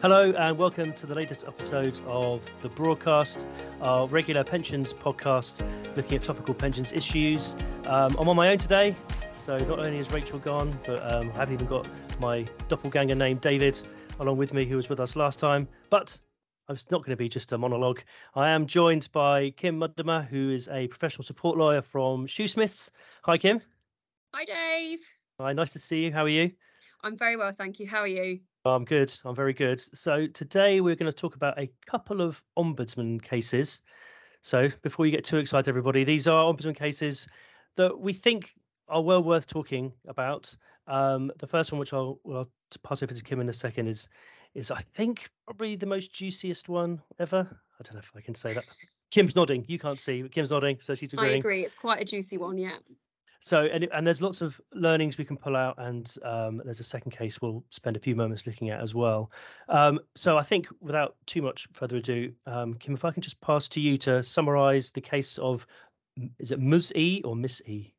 [0.00, 3.48] Hello, and welcome to the latest episode of the broadcast,
[3.80, 5.66] our regular pensions podcast
[5.96, 7.56] looking at topical pensions issues.
[7.84, 8.94] Um, I'm on my own today,
[9.40, 11.88] so not only is Rachel gone, but um, I haven't even got
[12.20, 13.82] my doppelganger named David
[14.20, 15.66] along with me, who was with us last time.
[15.90, 16.20] But
[16.68, 18.00] it's not going to be just a monologue.
[18.36, 22.92] I am joined by Kim Muddimer, who is a professional support lawyer from Shoosmiths.
[23.24, 23.60] Hi, Kim.
[24.32, 25.00] Hi, Dave.
[25.40, 26.12] Hi, nice to see you.
[26.12, 26.52] How are you?
[27.02, 27.88] I'm very well, thank you.
[27.88, 28.40] How are you?
[28.64, 29.12] I'm good.
[29.24, 29.80] I'm very good.
[29.80, 33.82] So today we're going to talk about a couple of ombudsman cases.
[34.42, 37.26] So before you get too excited, everybody, these are ombudsman cases
[37.76, 38.54] that we think
[38.88, 40.54] are well worth talking about.
[40.86, 42.48] Um, the first one, which I'll, I'll
[42.82, 44.08] pass over to Kim in a second, is
[44.54, 47.46] is I think probably the most juiciest one ever.
[47.48, 48.64] I don't know if I can say that.
[49.10, 49.64] Kim's nodding.
[49.68, 51.34] You can't see, but Kim's nodding, so she's agreeing.
[51.34, 51.64] I agree.
[51.64, 52.76] It's quite a juicy one, yeah
[53.40, 56.84] so and, and there's lots of learnings we can pull out and um, there's a
[56.84, 59.30] second case we'll spend a few moments looking at as well
[59.68, 63.40] um, so i think without too much further ado um, kim if i can just
[63.40, 65.66] pass to you to summarize the case of
[66.38, 67.94] is it ms e or miss e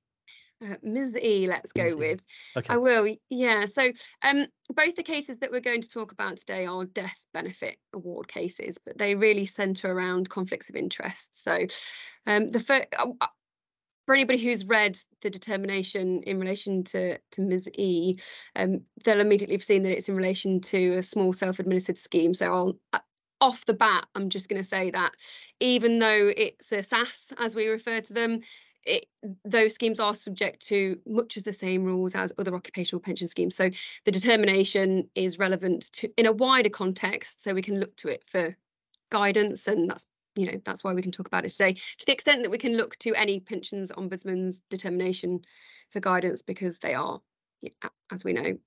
[0.61, 1.15] uh, Ms.
[1.15, 2.19] E, let's go with.
[2.57, 2.73] Okay.
[2.73, 3.65] I will, yeah.
[3.65, 7.77] So, um, both the cases that we're going to talk about today are death benefit
[7.93, 11.41] award cases, but they really centre around conflicts of interest.
[11.41, 11.65] So,
[12.27, 13.27] um, the first, uh,
[14.09, 17.69] for anybody who's read the determination in relation to, to Ms.
[17.77, 18.17] E,
[18.55, 22.33] um, they'll immediately have seen that it's in relation to a small self-administered scheme.
[22.33, 22.99] So I'll uh,
[23.39, 25.11] off the bat, I'm just going to say that
[25.59, 28.41] even though it's a SSAS, as we refer to them,
[28.83, 29.05] it,
[29.45, 33.55] those schemes are subject to much of the same rules as other occupational pension schemes.
[33.55, 33.69] So
[34.05, 38.23] the determination is relevant to in a wider context, so we can look to it
[38.25, 38.55] for
[39.11, 40.07] guidance, and that's
[40.39, 42.57] you know that's why we can talk about it today to the extent that we
[42.57, 45.41] can look to any pensions ombudsman's determination
[45.89, 47.19] for guidance because they are
[48.11, 48.57] as we know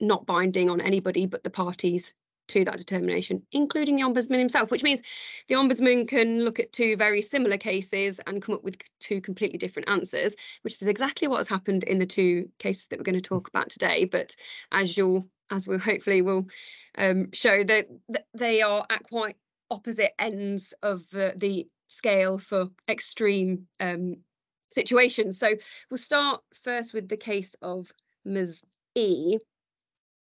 [0.00, 2.14] not binding on anybody but the parties
[2.48, 5.02] to that determination including the ombudsman himself which means
[5.46, 9.58] the ombudsman can look at two very similar cases and come up with two completely
[9.58, 13.14] different answers which is exactly what has happened in the two cases that we're going
[13.14, 14.04] to talk about today.
[14.04, 14.34] But
[14.72, 16.46] as you'll as we'll hopefully will
[16.96, 17.88] um, show that
[18.34, 19.36] they are at quite
[19.70, 24.16] opposite ends of the, the scale for extreme um,
[24.70, 25.38] situations.
[25.38, 25.54] So
[25.90, 27.92] we'll start first with the case of
[28.24, 28.62] Ms.
[28.94, 29.38] E,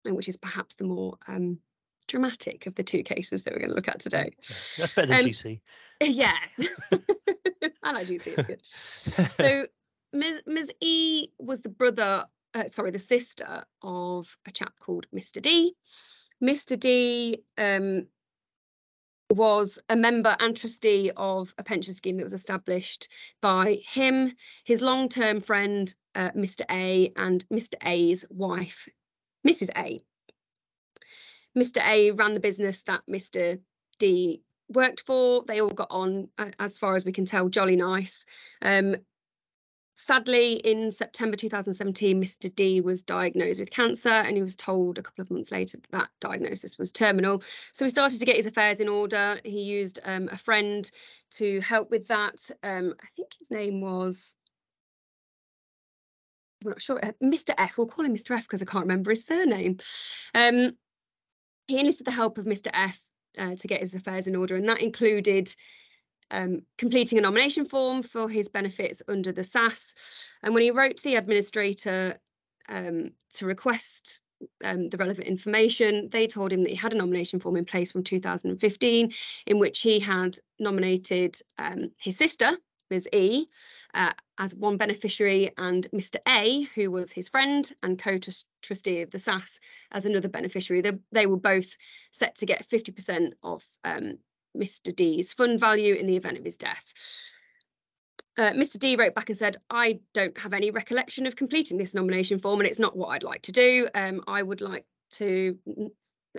[0.04, 1.60] which is perhaps the more um,
[2.08, 4.32] dramatic of the two cases that we're going to look at today.
[4.42, 5.62] That's better than um, juicy.
[6.02, 8.34] Yeah, and I like juicy.
[8.38, 9.30] It's good.
[9.36, 9.66] so
[10.14, 10.42] Ms.
[10.46, 10.72] Ms.
[10.80, 15.42] E was the brother, uh, sorry, the sister of a chap called Mr.
[15.42, 15.76] D.
[16.42, 16.80] Mr.
[16.80, 18.08] D um,
[19.32, 23.10] was a member and trustee of a pension scheme that was established
[23.42, 26.62] by him, his long term friend, uh, Mr.
[26.70, 27.76] A, and Mr.
[27.86, 28.90] A's wife,
[29.48, 29.70] Mrs.
[29.78, 30.04] A.
[31.58, 31.86] Mr.
[31.86, 33.60] A ran the business that Mr.
[34.00, 35.44] D worked for.
[35.48, 36.30] They all got on,
[36.60, 38.26] as far as we can tell, jolly nice.
[38.62, 38.96] Um,
[40.02, 42.56] Sadly, in September 2017, Mr.
[42.56, 45.92] D was diagnosed with cancer and he was told a couple of months later that
[45.92, 47.44] that diagnosis was terminal.
[47.74, 49.42] So he started to get his affairs in order.
[49.44, 50.90] He used um, a friend
[51.32, 52.50] to help with that.
[52.64, 54.38] Um, I think his name was,
[56.64, 57.54] we're not sure, uh, Mr.
[57.58, 57.78] F.
[57.78, 58.38] We'll call him Mr.
[58.38, 59.80] F because I can't remember his surname.
[60.34, 60.78] Um,
[61.68, 62.70] he enlisted the help of Mr.
[62.74, 62.98] F
[63.38, 65.54] uh, to get his affairs in order, and that included
[66.32, 70.28] um, completing a nomination form for his benefits under the SSAS.
[70.44, 72.18] And when he wrote to the administrator
[72.68, 74.22] um, to request
[74.64, 77.92] um, the relevant information, they told him that he had a nomination form in place
[77.92, 79.12] from 2015,
[79.46, 82.52] in which he had nominated um, his sister,
[82.90, 83.08] Ms.
[83.14, 83.46] E,
[83.94, 86.18] uh, as one beneficiary, and Mr.
[86.28, 88.18] A, who was his friend and co
[88.62, 89.60] trustee of the SSAS,
[89.92, 90.82] as another beneficiary.
[90.82, 91.76] They, they were both
[92.12, 94.18] set to get 50% of um,
[94.58, 94.96] Mr.
[94.96, 96.94] D's fund value in the event of his death.
[98.38, 98.80] Uh, Mr.
[98.80, 102.60] D wrote back and said, I don't have any recollection of completing this nomination form
[102.62, 103.88] and it's not what I'd like to do.
[103.94, 105.58] Um, I would like to,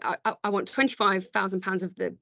[0.03, 2.17] I, I want £25,000 of the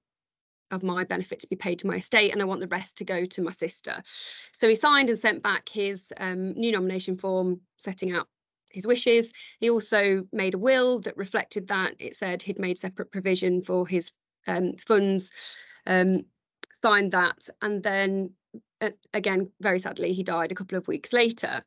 [0.70, 3.04] of my benefit to be paid to my estate and I want the rest to
[3.04, 3.94] go to my sister.
[4.52, 8.28] So he signed and sent back his um, new nomination form setting out
[8.68, 9.32] his wishes.
[9.58, 11.94] He also made a will that reflected that.
[11.98, 14.12] It said he'd made separate provision for his
[14.46, 15.32] um, funds
[15.86, 16.24] um,
[16.82, 18.30] signed that, and then
[18.80, 21.62] uh, again, very sadly, he died a couple of weeks later.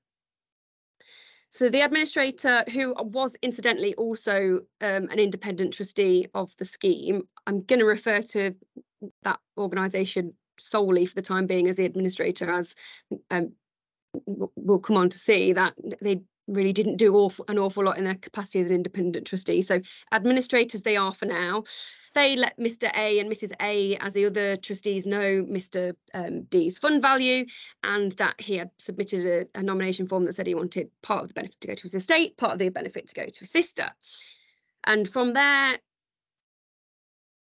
[1.49, 7.63] So the administrator, who was incidentally also um, an independent trustee of the scheme, I'm
[7.63, 8.55] going to refer to
[9.23, 12.73] that organisation solely for the time being as the administrator, as
[13.29, 13.51] um,
[14.25, 18.05] we'll come on to see that they really didn't do awful, an awful lot in
[18.05, 19.61] their capacity as an independent trustee.
[19.61, 21.63] So administrators they are for now.
[22.13, 26.77] They let Mr A and Mrs A, as the other trustees know, Mr um, D's
[26.77, 27.45] fund value
[27.83, 31.29] and that he had submitted a, a nomination form that said he wanted part of
[31.29, 33.49] the benefit to go to his estate, part of the benefit to go to his
[33.49, 33.89] sister.
[34.83, 35.77] And from there,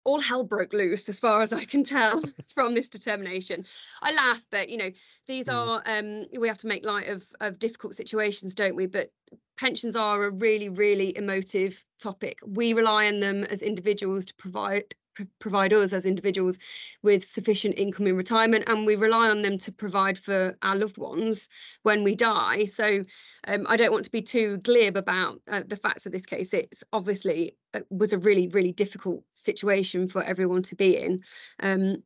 [0.07, 2.23] all hell broke loose as far as I can tell
[2.55, 3.65] from this determination.
[4.01, 4.91] I laugh, but you know,
[5.27, 5.55] these mm.
[5.55, 8.87] are um, we have to make light of of difficult situations, don't we?
[8.87, 9.11] But
[9.59, 12.39] pensions are a really, really emotive topic.
[12.47, 14.95] We rely on them as individuals to provide
[15.39, 16.59] provide us as individuals
[17.03, 20.99] with sufficient income in retirement and we rely on them to provide for our loved
[20.99, 21.49] ones
[21.83, 22.65] when we die.
[22.67, 23.03] So
[23.47, 26.53] um, i don't want to be too glib about uh, the facts of this case.
[26.55, 31.23] It's obviously uh, was a really really difficult situation for everyone to be in.
[31.61, 32.03] Um,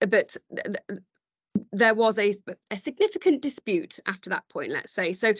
[0.00, 1.00] but th- th-
[1.72, 2.32] there was a,
[2.70, 5.12] a significant dispute after that point let's say.
[5.12, 5.32] So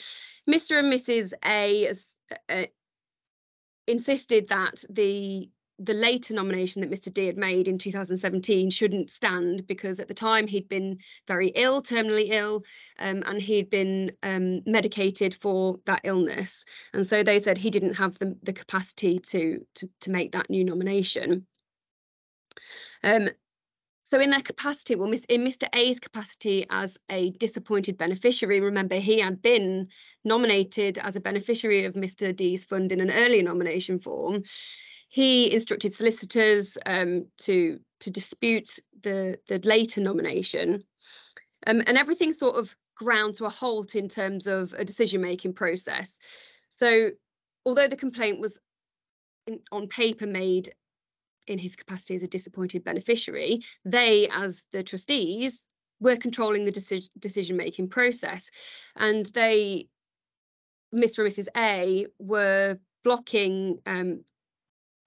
[0.49, 1.93] mr and mrs a
[2.49, 2.67] uh,
[3.87, 5.51] insisted that the
[5.83, 7.13] the later nomination that Mr.
[7.13, 11.83] D had made in 2017 shouldn't stand because at the time he'd been very ill,
[11.83, 12.65] terminally ill,
[12.99, 16.67] um, and he'd been um, medicated for that illness.
[16.93, 20.51] And so they said he didn't have the, the capacity to, to, to make that
[20.51, 21.47] new nomination.
[23.03, 23.31] Um,
[24.05, 25.69] so in their capacity, well, in Mr.
[25.73, 29.89] A's capacity as a disappointed beneficiary, remember he had been
[30.25, 32.35] nominated as a beneficiary of Mr.
[32.37, 34.43] D's fund in an earlier nomination form
[35.11, 40.85] he instructed solicitors um, to to dispute the the later nomination,
[41.67, 45.53] um, and everything sort of ground to a halt in terms of a decision making
[45.53, 46.19] process.
[46.71, 47.11] So,
[47.67, 48.61] although the complaint was
[49.49, 50.73] in, on paper made
[51.49, 55.65] in his capacity as a disappointed beneficiary, they, as the trustees,
[55.99, 58.49] were controlling the deci- decision making process,
[58.95, 59.89] and they,
[60.95, 61.25] Mr.
[61.25, 61.49] and Mrs.
[61.57, 64.25] A, were blocking um,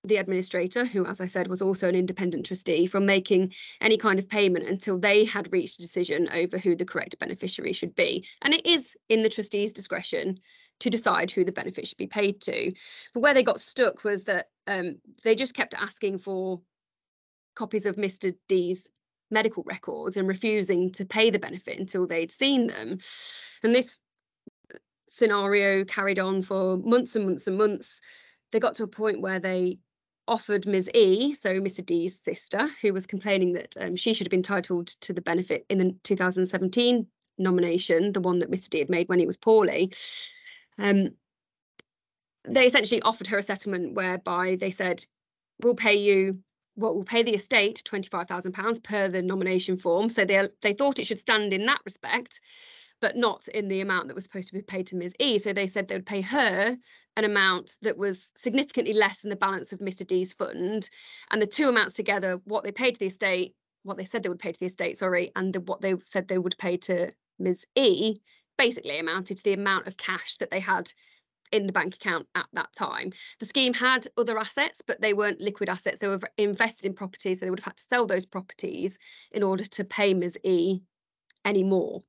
[0.05, 4.19] the administrator, who, as I said, was also an independent trustee, from making any kind
[4.19, 8.27] of payment until they had reached a decision over who the correct beneficiary should be.
[8.41, 10.39] And it is in the trustee's discretion
[10.79, 12.71] to decide who the benefit should be paid to.
[13.13, 16.61] But where they got stuck was that um, they just kept asking for
[17.55, 18.35] copies of Mr.
[18.50, 18.89] D's
[19.31, 23.00] medical records and refusing to pay the benefit until they'd seen them.
[23.63, 24.00] And this
[25.07, 28.01] scenario carried on for months and months and months.
[28.51, 29.79] They got to a point where they
[30.28, 30.90] offered Ms.
[30.94, 31.86] E, so Mr.
[31.86, 35.66] D's sister, who was complaining that um, she should have been entitled to the benefit
[35.70, 38.70] in the 2017 nomination, the one that Mr.
[38.70, 39.92] D had made when he was poorly.
[40.78, 41.10] Um,
[42.46, 45.06] they essentially offered her a settlement whereby they said,
[45.62, 46.44] "We'll pay you."
[46.75, 50.10] What will pay the estate £25,000 per the nomination form.
[50.10, 52.42] So they they thought it should stand in that respect,
[53.03, 55.13] but not in the amount that was supposed to be paid to Ms.
[55.19, 55.38] E.
[55.38, 56.77] So they said they would pay her
[57.17, 60.07] an amount that was significantly less than the balance of Mr.
[60.07, 60.89] D's fund.
[61.29, 64.29] And the two amounts together, what they paid to the estate, what they said they
[64.29, 67.11] would pay to the estate, sorry, and the, what they said they would pay to
[67.39, 67.65] Ms.
[67.75, 68.21] E,
[68.57, 70.89] basically amounted to the amount of cash that they had
[71.51, 73.11] in the bank account at that time.
[73.39, 76.00] The scheme had other assets, but they weren't liquid assets.
[76.00, 77.41] They were invested in properties.
[77.41, 78.97] So they would have had to sell those properties
[79.33, 80.38] in order to pay Ms.
[80.45, 80.79] E
[81.45, 82.00] any more.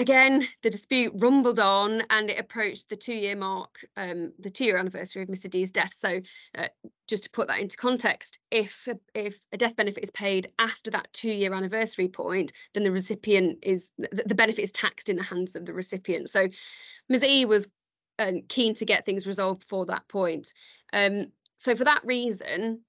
[0.00, 4.64] Again, the dispute rumbled on and it approached the two year mark, um, the two
[4.64, 5.50] year anniversary of Mr.
[5.50, 5.92] D's death.
[5.94, 6.22] So,
[6.56, 6.68] uh,
[7.06, 11.12] just to put that into context, if, if a death benefit is paid after that
[11.12, 15.22] two year anniversary point, then the recipient is the, the benefit is taxed in the
[15.22, 16.30] hands of the recipient.
[16.30, 16.48] So,
[17.10, 17.22] Ms.
[17.22, 17.68] E was
[18.18, 20.54] um, keen to get things resolved before that point.
[20.94, 21.26] Um,
[21.58, 22.80] so, for that reason,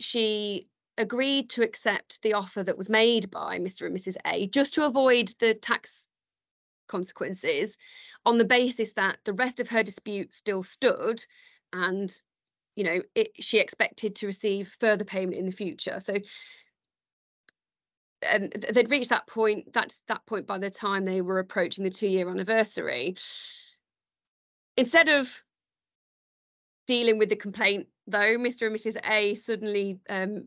[0.00, 3.84] she agreed to accept the offer that was made by Mr.
[3.84, 4.16] and Mrs.
[4.24, 6.08] A just to avoid the tax
[6.86, 7.76] consequences
[8.24, 11.24] on the basis that the rest of her dispute still stood
[11.72, 12.20] and
[12.74, 16.00] you know it, she expected to receive further payment in the future.
[16.00, 16.16] So
[18.22, 21.90] and they'd reached that point that that point by the time they were approaching the
[21.90, 23.16] two year anniversary.
[24.76, 25.42] Instead of
[26.86, 30.46] dealing with the complaint though mr and mrs a suddenly um,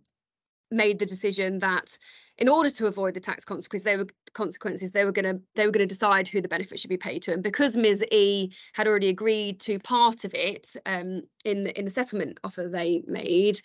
[0.72, 1.98] made the decision that
[2.38, 5.66] in order to avoid the tax consequences they were consequences they were going to they
[5.66, 7.34] were going to decide who the benefit should be paid to.
[7.34, 8.04] And because ms.
[8.12, 13.04] E had already agreed to part of it um, in in the settlement offer they
[13.08, 13.60] made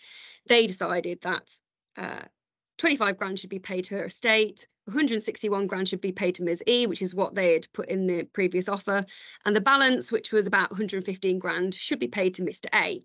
[0.47, 1.51] they decided that
[1.97, 2.21] uh,
[2.77, 6.61] 25 grand should be paid to her estate 161 grand should be paid to ms.
[6.67, 9.05] E which is what they had put in the previous offer
[9.45, 13.01] and the balance which was about 115 grand should be paid to mr a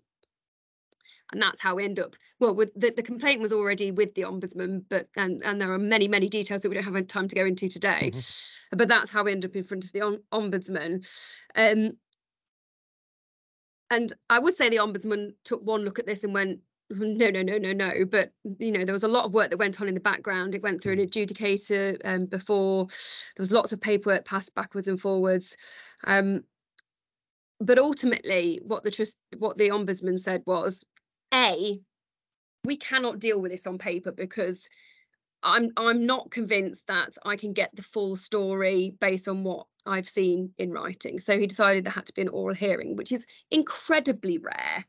[1.31, 2.15] and that's how we end up.
[2.39, 5.79] Well with the, the complaint was already with the ombudsman but and and there are
[5.79, 8.77] many many details that we don't have time to go into today mm-hmm.
[8.77, 11.07] but that's how we end up in front of the om- ombudsman.
[11.55, 11.97] Um
[13.89, 17.41] and i would say the ombudsman took one look at this and went no no
[17.41, 19.87] no no no but you know there was a lot of work that went on
[19.87, 20.55] in the background.
[20.55, 21.09] It went through an mm.
[21.09, 22.87] adjudicator um, before.
[22.87, 25.55] There was lots of paperwork passed backwards and forwards.
[26.03, 26.43] Um,
[27.59, 30.83] but ultimately what the trust what the ombudsman said was
[31.33, 31.79] a
[32.63, 34.69] we cannot deal with this on paper because
[35.43, 40.09] i'm i'm not convinced that i can get the full story based on what i've
[40.09, 41.19] seen in writing.
[41.19, 44.85] So he decided there had to be an oral hearing which is incredibly rare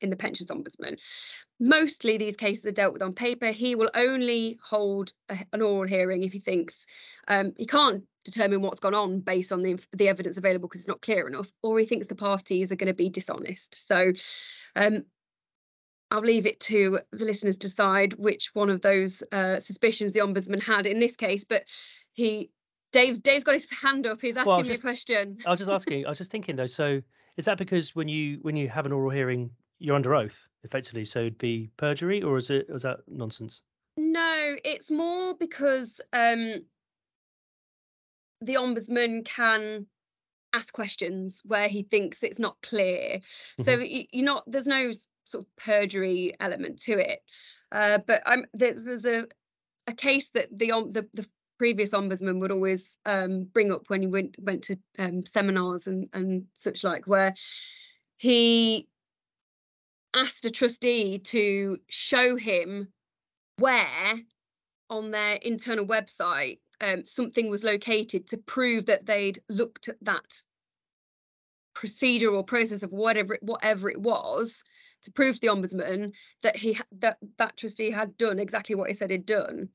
[0.00, 1.00] in the pensions ombudsman.
[1.58, 3.50] Mostly these cases are dealt with on paper.
[3.50, 6.86] He will only hold a, an oral hearing if he thinks
[7.28, 10.88] um, he can't determine what's gone on based on the, the evidence available because it's
[10.88, 13.86] not clear enough or he thinks the parties are going to be dishonest.
[13.86, 14.12] So
[14.74, 15.04] um,
[16.10, 20.20] I'll leave it to the listeners to decide which one of those uh, suspicions the
[20.20, 21.44] ombudsman had in this case.
[21.44, 21.64] But
[22.12, 22.50] he,
[22.92, 24.20] Dave's, Dave's got his hand up.
[24.20, 25.38] He's asking well, me just, a question.
[25.44, 26.06] I was just asking.
[26.06, 26.66] I was just thinking though.
[26.66, 27.02] So
[27.36, 31.04] is that because when you when you have an oral hearing, you're under oath effectively?
[31.04, 33.62] So it'd be perjury, or is it is that nonsense?
[33.96, 36.62] No, it's more because um,
[38.42, 39.86] the ombudsman can
[40.52, 43.18] ask questions where he thinks it's not clear.
[43.18, 43.62] Mm-hmm.
[43.62, 44.92] So you're not there's no
[45.26, 47.20] sort of perjury element to it.
[47.70, 49.26] Uh, but I'm, there's, there's a
[49.86, 51.26] a case that the the, the
[51.58, 56.08] previous ombudsman would always um, bring up when he went went to um, seminars and
[56.12, 57.34] and such like, where
[58.16, 58.88] he
[60.14, 62.88] asked a trustee to show him
[63.58, 64.14] where
[64.88, 70.42] on their internal website um, something was located to prove that they'd looked at that
[71.74, 74.64] procedure or process of whatever whatever it was
[75.06, 78.94] to prove to the ombudsman that he that that trustee had done exactly what he
[78.94, 79.70] said he'd done.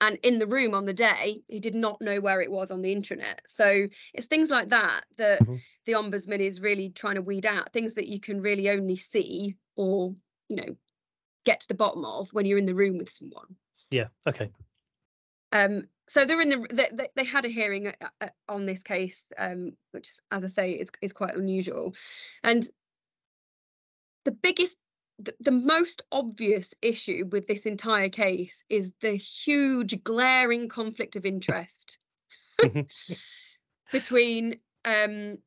[0.00, 2.82] And in the room on the day he did not know where it was on
[2.82, 3.38] the intranet.
[3.46, 5.56] So it's things like that that mm-hmm.
[5.86, 9.56] the ombudsman is really trying to weed out things that you can really only see
[9.76, 10.14] or
[10.48, 10.76] you know
[11.44, 13.56] get to the bottom of when you're in the room with someone.
[13.90, 14.50] Yeah okay.
[15.52, 19.24] Um so they're in the they, they had a hearing uh, uh, on this case
[19.38, 21.94] um which as i say is, is quite unusual.
[22.42, 22.68] And
[24.24, 24.76] the biggest
[25.18, 31.24] the, the most obvious issue with this entire case is the huge glaring conflict of
[31.24, 31.98] interest
[33.92, 35.38] between um,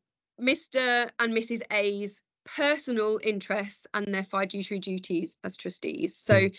[0.42, 1.10] Mr.
[1.20, 1.62] and Mrs.
[1.72, 6.18] A's personal interests and their fiduciary duties as trustees.
[6.18, 6.56] So mm.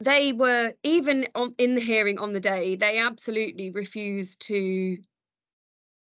[0.00, 4.98] they were even on, in the hearing on the day, they absolutely refused to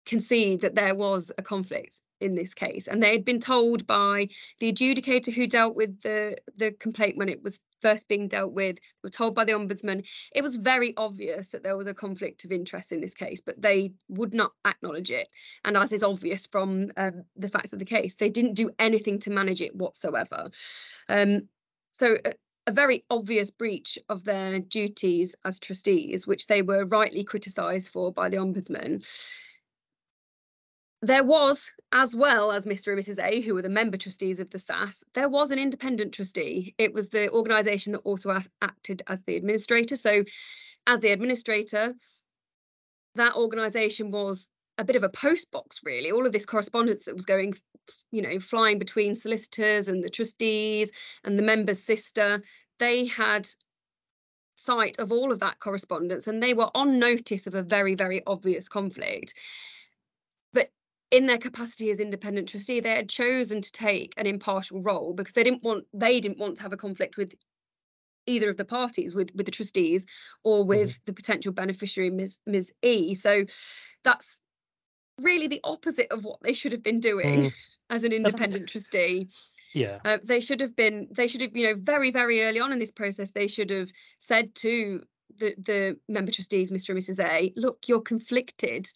[0.05, 2.87] concede that there was a conflict in this case.
[2.87, 4.27] And they had been told by
[4.59, 8.77] the adjudicator who dealt with the the complaint when it was first being dealt with
[9.03, 10.05] were told by the ombudsman.
[10.33, 13.61] It was very obvious that there was a conflict of interest in this case but
[13.61, 15.29] they would not acknowledge it.
[15.63, 19.19] And as is obvious from um, the facts of the case they didn't do anything
[19.19, 20.49] to manage it whatsoever.
[21.07, 21.47] Um,
[21.93, 22.33] so a,
[22.67, 28.11] a very obvious breach of their duties as trustees which they were rightly criticised for
[28.11, 29.03] by the ombudsman
[31.01, 32.91] there was, as well as Mr.
[32.91, 33.23] and Mrs.
[33.23, 36.75] A, who were the member trustees of the SSAS, there was an independent trustee.
[36.77, 39.95] It was the organisation that also acted as the administrator.
[39.95, 40.23] So,
[40.85, 41.95] as the administrator,
[43.15, 46.11] that organisation was a bit of a post box, really.
[46.11, 47.53] All of this correspondence that was going,
[48.11, 50.91] you know, flying between solicitors and the trustees
[51.23, 52.41] and the member's sister,
[52.79, 53.47] they had
[54.55, 58.21] sight of all of that correspondence and they were on notice of a very, very
[58.27, 59.33] obvious conflict
[61.11, 65.33] in their capacity as independent trustee, they had chosen to take an impartial role because
[65.33, 67.33] they didn't want they didn't want to have a conflict with
[68.27, 70.05] either of the parties, with with the trustees
[70.43, 71.01] or with mm-hmm.
[71.05, 72.37] the potential beneficiary, Ms.
[72.45, 72.71] Ms.
[72.81, 73.13] E.
[73.15, 73.45] So
[74.03, 74.39] that's
[75.21, 77.53] really the opposite of what they should have been doing mm.
[77.89, 79.27] as an independent trustee.
[79.73, 79.99] Yeah.
[80.05, 82.79] Uh, they should have been they should have, you know, very, very early on in
[82.79, 83.89] this process, they should have
[84.19, 85.01] said to
[85.37, 86.89] the the member trustees, Mr.
[86.89, 87.23] and Mrs.
[87.23, 88.87] A, look, you're conflicted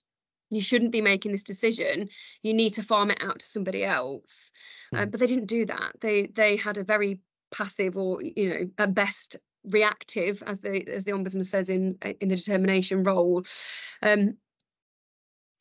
[0.55, 2.09] you shouldn't be making this decision.
[2.41, 4.51] You need to farm it out to somebody else.
[4.93, 5.03] Mm.
[5.03, 5.93] um, but they didn't do that.
[5.99, 7.19] They they had a very
[7.51, 12.27] passive or you know at best reactive as the as the ombudsman says in in
[12.27, 13.43] the determination role.
[14.01, 14.37] Um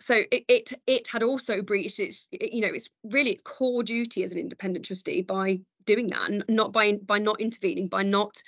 [0.00, 4.24] so it, it it had also breached its you know it's really its core duty
[4.24, 8.42] as an independent trustee by doing that and not by by not intervening by not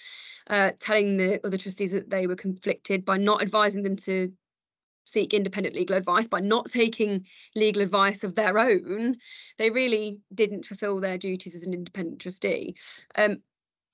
[0.48, 4.28] uh, telling the other trustees that they were conflicted by not advising them to
[5.04, 9.16] seek independent legal advice by not taking legal advice of their own.
[9.58, 12.76] They really didn't fulfill their duties as an independent trustee.
[13.16, 13.38] Um,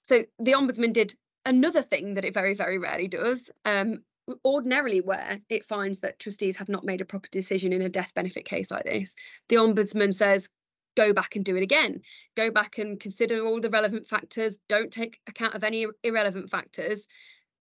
[0.02, 1.14] so the ombudsman did
[1.44, 3.50] another thing that it very very rarely does.
[3.64, 4.02] Um,
[4.44, 8.12] ordinarily where it finds that trustees have not made a proper decision in a death
[8.14, 9.16] benefit case like this
[9.48, 10.48] the ombudsman says
[10.96, 12.02] go back and do it again.
[12.36, 14.58] Go back and consider all the relevant factors.
[14.68, 17.06] Don't take account of any irrelevant factors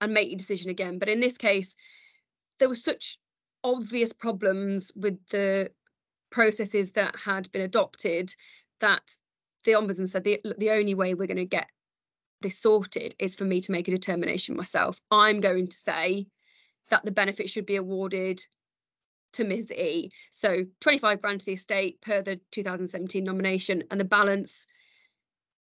[0.01, 0.99] and make your decision again.
[0.99, 1.75] But in this case
[2.59, 3.17] there was such
[3.63, 5.71] obvious problems with the
[6.29, 8.33] processes that had been adopted
[8.79, 9.01] that
[9.65, 11.67] the ombudsman said the, the only way we're going to get
[12.41, 14.99] this sorted is for me to make a determination myself.
[15.11, 16.27] I'm going to say
[16.89, 18.39] that the benefit should be awarded
[19.33, 19.71] to Ms.
[19.71, 20.09] E.
[20.31, 24.65] So 25 grand to the estate per the 2017 nomination and the balance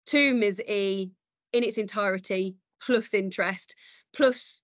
[0.06, 0.60] to Ms.
[0.60, 1.10] E
[1.52, 3.74] in its entirety plus interest
[4.12, 4.60] plus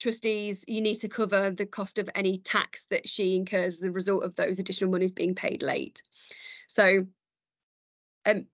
[0.00, 3.90] trustees, you need to cover the cost of any tax that she incurs as a
[3.90, 6.02] result of those additional monies being paid late.
[6.68, 7.06] So
[8.26, 8.46] um,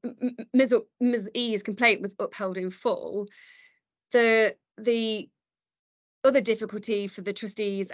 [0.53, 1.31] Ms.
[1.35, 3.29] E's complaint was upheld in full.
[4.13, 5.29] The the
[6.25, 7.91] other difficulty for the trustees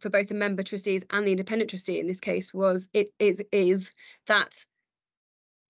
[0.00, 3.42] for both the member trustees and the independent trustee in this case was it is
[3.50, 3.92] is
[4.26, 4.64] that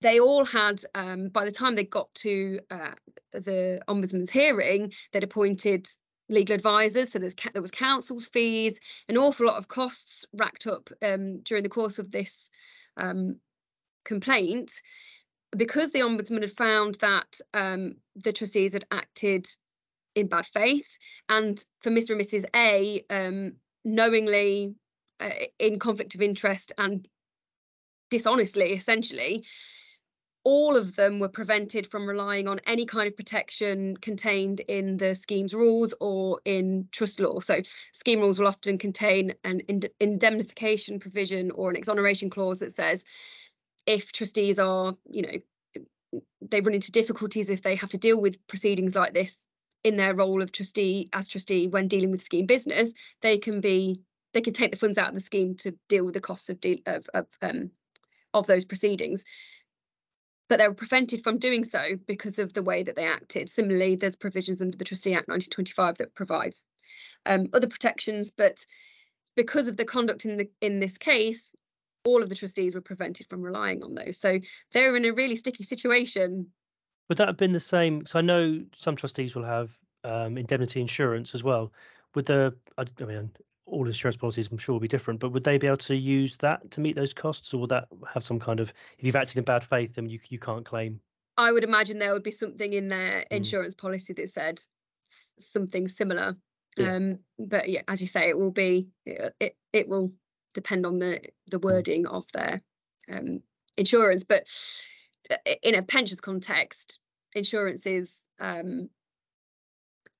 [0.01, 2.91] they all had um, by the time they got to uh,
[3.31, 5.87] the ombudsman's hearing they'd appointed
[6.29, 7.11] legal advisors.
[7.11, 11.69] So there was counsel's fees, an awful lot of costs racked up um, during the
[11.69, 12.49] course of this
[12.97, 13.37] um,
[14.05, 14.71] complaint.
[15.55, 19.47] Because the ombudsman had found that um, the trustees had acted
[20.13, 20.97] in bad faith,
[21.29, 22.11] and for Mr.
[22.11, 22.43] and Mrs.
[22.55, 23.53] A, um,
[23.85, 24.75] knowingly
[25.19, 25.29] uh,
[25.59, 27.07] in conflict of interest and
[28.09, 29.45] dishonestly, essentially,
[30.47, 35.13] all of them were prevented from relying on any kind of protection contained in the
[35.13, 37.41] scheme's rules or in trust law.
[37.41, 39.61] So, scheme rules will often contain an
[39.99, 43.03] indemnification provision or an exoneration clause that says
[43.85, 48.47] if trustees are, you know, they run into difficulties if they have to deal with
[48.47, 49.45] proceedings like this
[49.83, 53.99] in their role of trustee as trustee when dealing with scheme business, they can be
[54.31, 56.61] they can take the funds out of the scheme to deal with the costs of
[56.61, 57.69] deal of of um,
[58.33, 59.25] of those proceedings
[60.49, 63.49] but they were prevented from doing so because of the way that they acted.
[63.49, 66.67] Similarly, there's provisions under the Trustee Act 1925 that provides
[67.25, 68.65] um, other protections, but
[69.35, 71.51] because of the conduct in the in this case,
[72.05, 74.17] all of the trustees were prevented from relying on those.
[74.17, 74.39] So
[74.71, 76.47] they're in a really sticky situation.
[77.09, 78.05] Would that have been the same?
[78.05, 79.69] So I know some trustees will have
[80.03, 81.71] um, indemnity insurance as well.
[82.15, 83.31] Would the I, I mean
[83.67, 86.37] all insurance policies i'm sure will be different but would they be able to use
[86.37, 89.37] that to meet those costs or would that have some kind of if you've acted
[89.37, 90.99] in bad faith then you, you can't claim
[91.37, 93.25] i would imagine there would be something in their mm.
[93.29, 94.59] insurance policy that said
[95.39, 96.35] something similar
[96.77, 96.95] yeah.
[96.95, 100.11] um but yeah as you say it will be it, it, it will
[100.53, 101.63] depend on the the mm.
[101.63, 102.11] wording mm.
[102.11, 102.61] of their
[103.11, 103.41] um
[103.77, 104.49] insurance but
[105.29, 106.99] uh, in a pensions context
[107.33, 108.89] insurance is um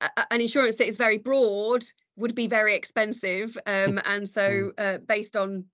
[0.01, 1.83] an insurance that is very broad
[2.17, 4.01] would be very expensive um, mm.
[4.05, 4.71] and so mm.
[4.77, 5.65] uh, based on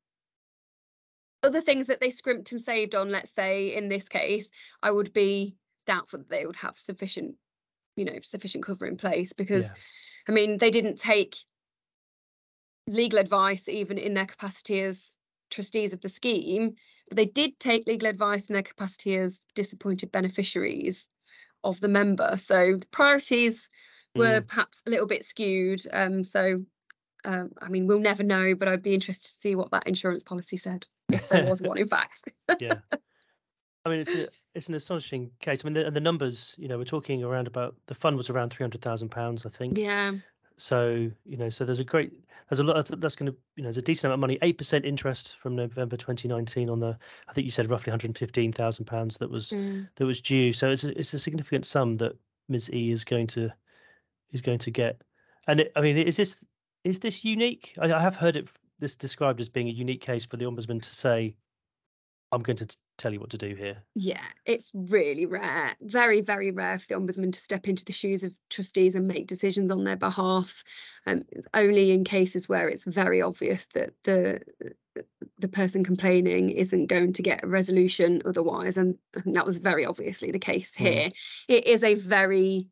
[1.42, 4.48] other things that they scrimped and saved on let's say in this case
[4.82, 5.56] i would be
[5.86, 7.36] doubtful that they would have sufficient
[7.96, 10.30] you know sufficient cover in place because yeah.
[10.30, 11.36] i mean they didn't take
[12.88, 15.18] legal advice even in their capacity as
[15.50, 16.76] trustees of the scheme
[17.10, 21.10] but they did take legal advice in their capacity as disappointed beneficiaries
[21.64, 23.70] of the member so the priorities
[24.16, 24.48] were mm.
[24.48, 25.82] perhaps a little bit skewed.
[25.92, 26.58] Um, so,
[27.26, 30.24] um, I mean, we'll never know, but I'd be interested to see what that insurance
[30.24, 32.30] policy said, if there was one, in fact.
[32.60, 32.76] yeah.
[33.86, 35.60] I mean, it's a, it's an astonishing case.
[35.64, 38.30] I mean, the, and the numbers, you know, we're talking around about the fund was
[38.30, 39.78] around three hundred thousand pounds, I think.
[39.78, 40.14] Yeah.
[40.56, 42.14] So you know, so there's a great,
[42.50, 44.38] there's a lot that's, that's going to, you know, there's a decent amount of money,
[44.42, 46.98] eight percent interest from November 2019 on the,
[47.28, 49.90] I think you said roughly 115,000 pounds that was mm.
[49.96, 50.54] that was due.
[50.54, 52.14] So it's a, it's a significant sum that
[52.48, 53.52] Ms E is going to
[54.34, 55.02] is going to get.
[55.48, 56.46] And it, I mean, is this
[56.84, 57.74] is this unique?
[57.80, 60.82] I, I have heard it this described as being a unique case for the ombudsman
[60.82, 61.36] to say,
[62.32, 66.22] "I'm going to t- tell you what to do here." Yeah, it's really rare, very
[66.22, 69.72] very rare for the ombudsman to step into the shoes of trustees and make decisions
[69.72, 70.64] on their behalf.
[71.06, 74.42] Um, only in cases where it's very obvious that the
[75.40, 79.86] the person complaining isn't going to get a resolution otherwise and, and that was very
[79.86, 80.84] obviously the case hmm.
[80.84, 81.14] here mm.
[81.48, 82.68] it is a very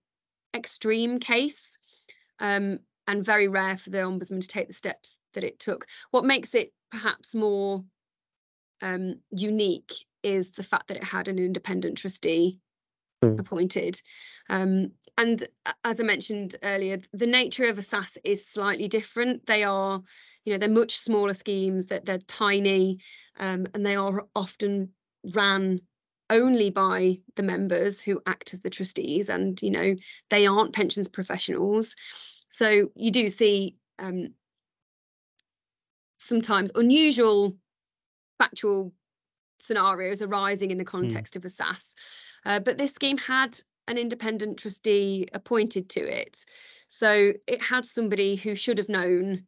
[0.53, 1.77] extreme case
[2.39, 5.87] um, and very rare for the ombudsman to take the steps that it took.
[6.11, 7.83] What makes it perhaps more
[8.81, 12.59] um, unique is the fact that it had an independent trustee
[13.23, 13.39] mm.
[13.39, 14.01] appointed.
[14.49, 15.47] Um, and
[15.83, 19.45] as I mentioned earlier, the nature of a SSAS is slightly different.
[19.45, 20.01] They are,
[20.45, 22.99] you know, they're much smaller schemes, that they're, they're tiny,
[23.37, 24.89] um, and they are often
[25.33, 25.81] ran
[26.31, 29.95] only by the members who act as the trustees, and you know,
[30.29, 31.95] they aren't pensions professionals.
[32.49, 34.33] So you do see um,
[36.17, 37.57] sometimes unusual
[38.37, 38.93] factual
[39.59, 40.89] scenarios arising in the hmm.
[40.89, 41.37] context mm.
[41.37, 41.95] of a SSAS.
[42.45, 46.43] Uh, but this scheme had an independent trustee appointed to it.
[46.87, 49.45] So it had somebody who should have known.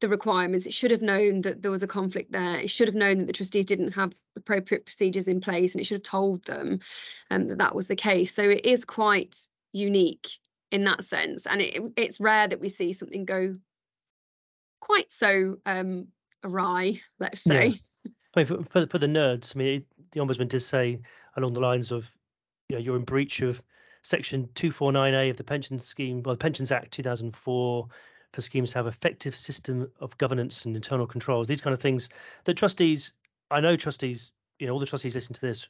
[0.00, 0.66] The requirements.
[0.66, 2.60] It should have known that there was a conflict there.
[2.60, 5.84] It should have known that the trustees didn't have appropriate procedures in place and it
[5.84, 6.80] should have told them
[7.30, 8.34] um, that that was the case.
[8.34, 9.36] So it is quite
[9.72, 10.28] unique
[10.70, 11.46] in that sense.
[11.46, 13.54] And it, it's rare that we see something go
[14.80, 16.08] quite so um,
[16.44, 17.66] awry, let's say.
[17.68, 18.10] Yeah.
[18.36, 21.00] I mean, for, for, for the nerds, I mean, the ombudsman did say
[21.36, 22.10] along the lines of,
[22.68, 23.62] you know, you're in breach of
[24.02, 27.88] section 249A of the pension scheme, well, the Pensions Act 2004
[28.34, 31.46] for schemes to have effective system of governance and internal controls.
[31.46, 32.08] These kind of things
[32.44, 33.12] that trustees,
[33.50, 35.68] I know trustees, you know, all the trustees listen to this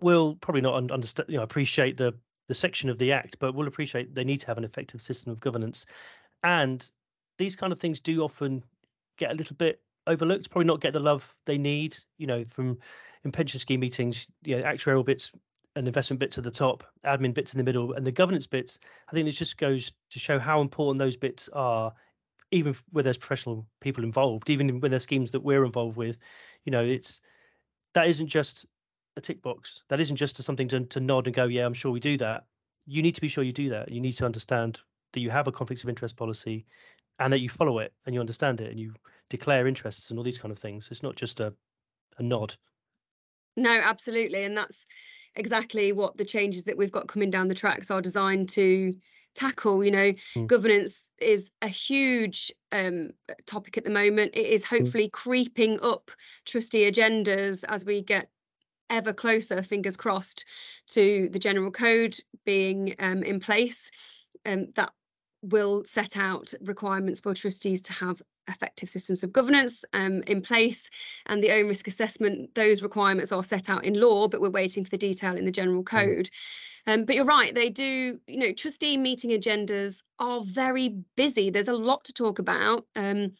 [0.00, 2.14] will probably not understand, you know, appreciate the
[2.48, 5.30] the section of the act, but will appreciate they need to have an effective system
[5.30, 5.86] of governance.
[6.42, 6.84] And
[7.38, 8.64] these kind of things do often
[9.18, 11.96] get a little bit overlooked, probably not get the love they need.
[12.18, 12.78] You know, from
[13.24, 15.30] in pension scheme meetings, you know, actuarial bits
[15.76, 18.78] and investment bits at the top, admin bits in the middle, and the governance bits.
[19.08, 21.92] I think this just goes to show how important those bits are,
[22.50, 26.18] even where there's professional people involved, even when there's schemes that we're involved with.
[26.64, 27.20] You know, it's
[27.94, 28.66] that isn't just
[29.16, 29.82] a tick box.
[29.88, 32.44] That isn't just something to, to nod and go, yeah, I'm sure we do that.
[32.86, 33.90] You need to be sure you do that.
[33.90, 34.80] You need to understand
[35.12, 36.66] that you have a conflicts of interest policy
[37.18, 38.94] and that you follow it and you understand it and you
[39.28, 40.88] declare interests and all these kind of things.
[40.90, 41.52] It's not just a,
[42.18, 42.54] a nod.
[43.56, 44.44] No, absolutely.
[44.44, 44.84] And that's
[45.36, 48.92] exactly what the changes that we've got coming down the tracks are designed to
[49.34, 50.46] tackle you know mm.
[50.46, 53.10] governance is a huge um,
[53.46, 54.76] topic at the moment it is hmm.
[54.76, 55.12] hopefully mm.
[55.12, 56.10] creeping up
[56.44, 58.28] trustee agendas as we get
[58.88, 60.44] ever closer fingers crossed
[60.88, 64.92] to the general code being um, in place um, that
[65.42, 70.90] will set out requirements for trustees to have effective systems of governance um, in place
[71.26, 74.84] and the own risk assessment those requirements are set out in law but we're waiting
[74.84, 75.86] for the detail in the general mm.
[75.86, 76.30] code.
[76.86, 81.50] Um, but you're right they do you know trustee meeting agendas are very busy.
[81.50, 83.32] There's a lot to talk about um,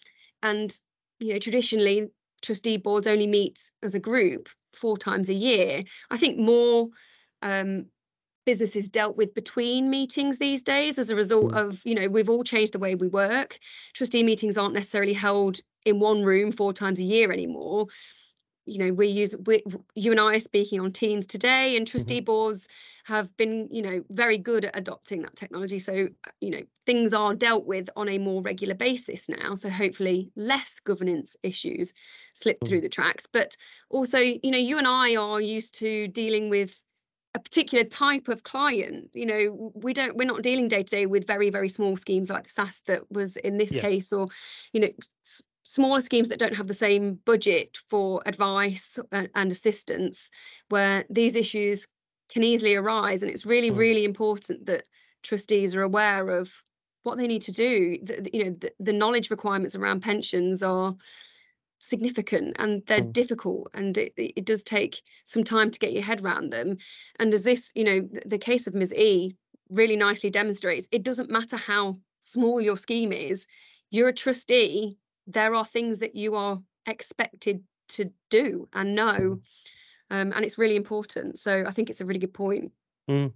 [0.42, 0.74] and
[1.18, 2.08] you know traditionally
[2.42, 5.82] trustee boards only meet as a group four times a year.
[6.10, 6.88] I think more
[7.42, 7.86] um,
[8.50, 11.56] businesses dealt with between meetings these days as a result mm.
[11.56, 13.56] of you know we've all changed the way we work
[13.92, 17.86] trustee meetings aren't necessarily held in one room four times a year anymore
[18.66, 19.62] you know we use we,
[19.94, 22.24] you and i are speaking on teams today and trustee mm-hmm.
[22.24, 22.66] boards
[23.04, 26.08] have been you know very good at adopting that technology so
[26.40, 30.80] you know things are dealt with on a more regular basis now so hopefully less
[30.80, 31.94] governance issues
[32.32, 32.68] slip mm-hmm.
[32.68, 33.56] through the tracks but
[33.90, 36.76] also you know you and i are used to dealing with
[37.34, 41.06] a particular type of client you know we don't we're not dealing day to day
[41.06, 43.80] with very very small schemes like the SSAS that was in this yeah.
[43.80, 44.26] case or
[44.72, 44.88] you know
[45.24, 50.30] s- smaller schemes that don't have the same budget for advice and, and assistance
[50.68, 51.86] where these issues
[52.30, 53.76] can easily arise and it's really mm.
[53.76, 54.88] really important that
[55.22, 56.52] trustees are aware of
[57.04, 60.96] what they need to do the, you know the, the knowledge requirements around pensions are
[61.80, 63.12] significant and they're mm.
[63.12, 66.76] difficult and it, it does take some time to get your head around them
[67.18, 69.34] and as this you know the case of ms e
[69.70, 73.46] really nicely demonstrates it doesn't matter how small your scheme is
[73.90, 79.40] you're a trustee there are things that you are expected to do and know mm.
[80.10, 82.70] um, and it's really important so i think it's a really good point
[83.08, 83.32] mm.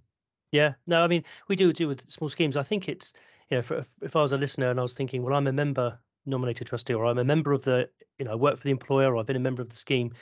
[0.52, 3.14] yeah no i mean we do do with small schemes i think it's
[3.48, 5.52] you know for, if i was a listener and i was thinking well i'm a
[5.52, 8.70] member nominated trustee or I'm a member of the, you know, I work for the
[8.70, 10.12] employer or I've been a member of the scheme,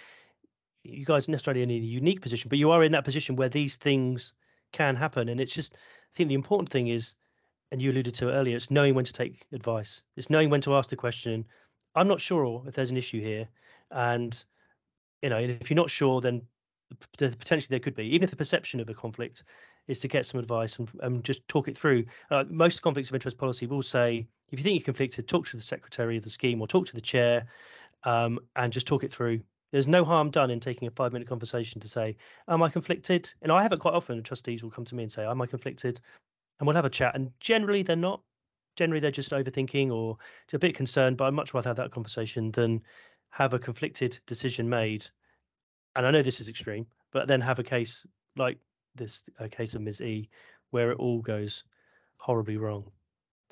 [0.85, 3.77] you guys necessarily in a unique position, but you are in that position where these
[3.77, 4.33] things
[4.73, 5.29] can happen.
[5.29, 7.15] And it's just, I think the important thing is,
[7.71, 10.03] and you alluded to it earlier, it's knowing when to take advice.
[10.17, 11.47] It's knowing when to ask the question.
[11.95, 13.49] I'm not sure if there's an issue here.
[13.91, 14.45] And,
[15.23, 16.43] you know, if you're not sure, then
[17.17, 19.45] potentially there could be, even if the perception of a conflict
[19.89, 22.05] is to get some advice and, and just talk it through.
[22.31, 25.57] Uh, most conflicts of interest policy will say, if you think you're conflicted, talk to
[25.57, 27.47] the secretary of the scheme or talk to the chair
[28.05, 29.41] um, and just talk it through.
[29.73, 32.17] There's no harm done in taking a five minute conversation to say,
[32.47, 33.33] Am I conflicted?
[33.41, 34.17] And I have it quite often.
[34.17, 35.99] The Trustees will come to me and say, Am I conflicted?
[36.61, 37.15] And we'll have a chat.
[37.15, 38.21] And generally, they're not.
[38.77, 40.19] Generally, they're just overthinking or
[40.53, 41.17] a bit concerned.
[41.17, 42.83] But I'd much rather have that conversation than
[43.31, 45.07] have a conflicted decision made.
[45.97, 48.59] And I know this is extreme, but then have a case like
[48.95, 50.01] this a case of Ms.
[50.01, 50.29] E,
[50.71, 51.65] where it all goes
[52.17, 52.85] horribly wrong.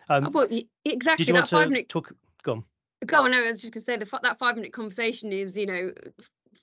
[0.09, 0.49] Um, well,
[0.85, 2.13] exactly did you that want five to minute talk?
[2.43, 2.65] Go on.
[3.07, 3.31] go on.
[3.31, 5.93] No, I was just gonna say the that five minute conversation is you know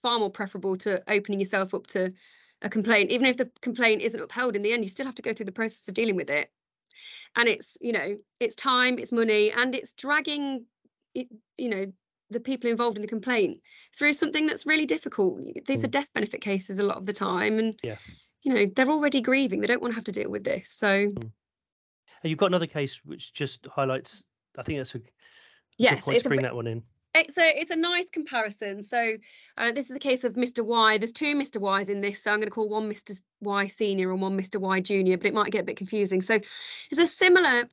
[0.01, 2.11] far more preferable to opening yourself up to
[2.61, 4.83] a complaint, even if the complaint isn't upheld in the end.
[4.83, 6.51] You still have to go through the process of dealing with it,
[7.35, 10.65] and it's you know it's time, it's money, and it's dragging
[11.13, 11.85] it, you know
[12.29, 13.61] the people involved in the complaint
[13.95, 15.41] through something that's really difficult.
[15.65, 15.91] These are Mm.
[15.91, 17.97] death benefit cases a lot of the time, and Yeah.
[18.43, 19.61] You know they're already grieving.
[19.61, 20.69] They don't want to have to deal with this.
[20.69, 21.31] So And
[22.23, 24.23] you've got another case which just highlights.
[24.57, 25.11] I think that's a good
[25.77, 26.83] yes, point to bring bit- that one in.
[27.15, 28.83] it's a it's a nice comparison.
[28.83, 29.17] So
[29.57, 30.63] uh, this is the case of Mr.
[30.65, 30.97] Y.
[30.97, 31.59] There's two Mr.
[31.81, 33.19] Ys in this, so I'm going to call one Mr.
[33.41, 34.59] Y senior and one Mr.
[34.59, 36.21] Y junior, but it might get a bit confusing.
[36.21, 37.67] So it's a similar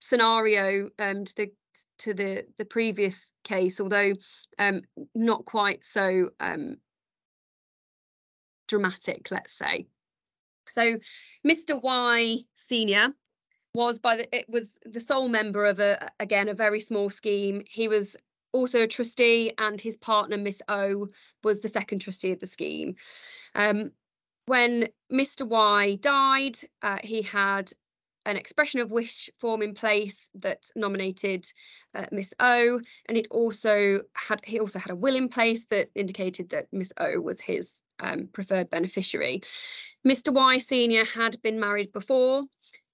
[0.00, 1.52] scenario um, to the
[1.98, 4.12] to the the previous case, although
[4.58, 4.82] um,
[5.14, 6.76] not quite so um,
[8.68, 9.86] dramatic, let's say.
[10.74, 10.98] So
[11.46, 11.80] Mr.
[11.80, 13.14] Y senior
[13.74, 17.62] was by the it was the sole member of a again a very small scheme.
[17.68, 18.16] He was
[18.52, 21.08] also a trustee, and his partner Miss O
[21.42, 22.96] was the second trustee of the scheme.
[23.54, 23.90] Um,
[24.46, 25.46] when Mr.
[25.46, 27.72] Y died, uh, he had
[28.26, 31.46] an expression of wish form in place that nominated
[31.94, 35.90] uh, Miss O, and it also had he also had a will in place that
[35.94, 39.42] indicated that Miss O was his um, preferred beneficiary.
[40.06, 40.32] Mr.
[40.32, 42.44] Y Senior had been married before.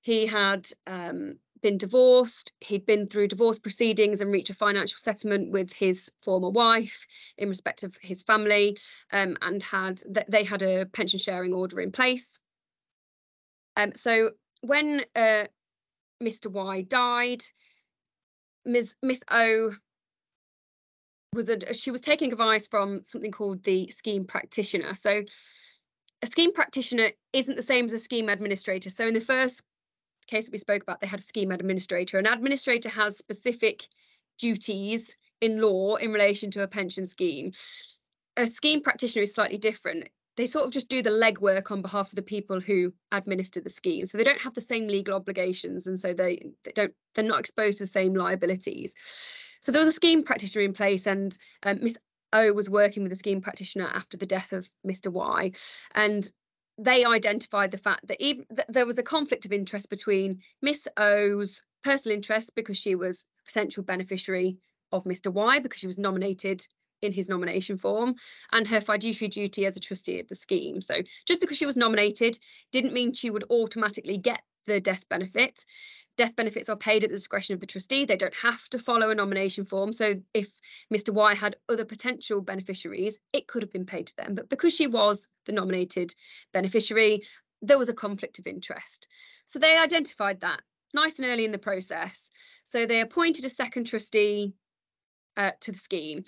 [0.01, 2.53] He had um, been divorced.
[2.61, 7.49] He'd been through divorce proceedings and reached a financial settlement with his former wife in
[7.49, 8.79] respect of his family,
[9.13, 12.39] um, and had th- they had a pension sharing order in place.
[13.77, 14.31] Um, so
[14.63, 15.45] when uh,
[16.23, 16.51] Mr.
[16.51, 17.43] Y died,
[18.65, 18.95] Ms.
[19.03, 19.73] Miss O
[21.35, 24.95] was a she was taking advice from something called the scheme practitioner.
[24.95, 25.23] So
[26.23, 28.90] a scheme practitioner isn't the same as a scheme administrator.
[28.90, 29.62] So in the first
[30.27, 32.19] case that we spoke about, they had a scheme administrator.
[32.19, 33.87] An administrator has specific
[34.38, 37.53] duties in law in relation to a pension scheme.
[38.37, 40.09] A scheme practitioner is slightly different.
[40.37, 43.71] They sort of just do the legwork on behalf of the people who administer the
[43.71, 44.07] scheme.
[44.07, 47.40] So they don't have the same legal obligations, and so they, they don't they're not
[47.40, 48.95] exposed to the same liabilities.
[49.61, 51.99] So there was a scheme practitioner in place, and um, Miss
[52.33, 55.12] O was working with the scheme practitioner after the death of Mr.
[55.12, 55.53] Y,
[55.94, 56.31] and
[56.79, 60.88] they identified the fact that even that there was a conflict of interest between Miss
[60.96, 64.59] O's personal interest because she was a potential beneficiary
[64.92, 65.33] of Mr.
[65.33, 66.66] Y because she was nominated
[67.03, 68.14] in his nomination form
[68.53, 70.81] and her fiduciary duty as a trustee of the scheme.
[70.81, 70.96] So
[71.27, 72.38] just because she was nominated
[72.73, 75.64] didn't mean she would automatically get the death benefit.
[76.21, 78.05] Death benefits are paid at the discretion of the trustee.
[78.05, 79.91] They don't have to follow a nomination form.
[79.95, 80.51] So if
[80.93, 81.15] Mr.
[81.15, 84.35] Y had other potential beneficiaries, it could have been paid to them.
[84.35, 86.15] But because she was the nominated
[86.53, 87.23] beneficiary,
[87.63, 89.09] there was a conflict of interest.
[89.47, 90.61] So they identified that
[90.93, 92.31] nice and early in the process.
[92.65, 94.53] So they appointed a second trustee
[95.39, 96.25] uh, to the scheme.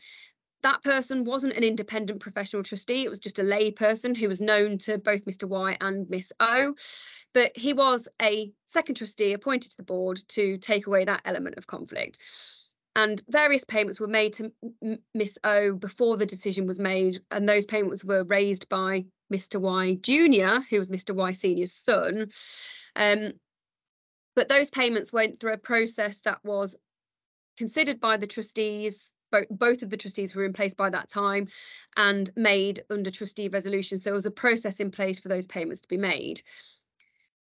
[0.63, 4.41] That person wasn't an independent professional trustee, it was just a lay person who was
[4.41, 5.49] known to both Mr.
[5.49, 6.75] Y and Miss O.
[7.35, 11.57] But he was a second trustee appointed to the board to take away that element
[11.59, 12.19] of conflict.
[12.95, 14.53] And various payments were made to
[15.15, 19.61] Miss O before the decision was made, and those payments were raised by Mr.
[19.61, 21.15] Y Jr., who was Mr.
[21.15, 22.31] Y Senior's son.
[22.95, 23.33] Um,
[24.37, 26.77] but those payments went through a process that was
[27.57, 31.49] considered by the trustees both, both of the trustees were in place by that time
[31.97, 35.81] and made under trustee resolution so there was a process in place for those payments
[35.81, 36.43] to be made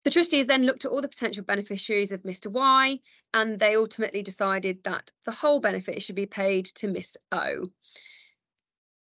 [0.05, 2.51] the trustees then looked at all the potential beneficiaries of Mr.
[2.51, 3.01] Y
[3.35, 7.67] and they ultimately decided that the whole benefit should be paid to Miss O.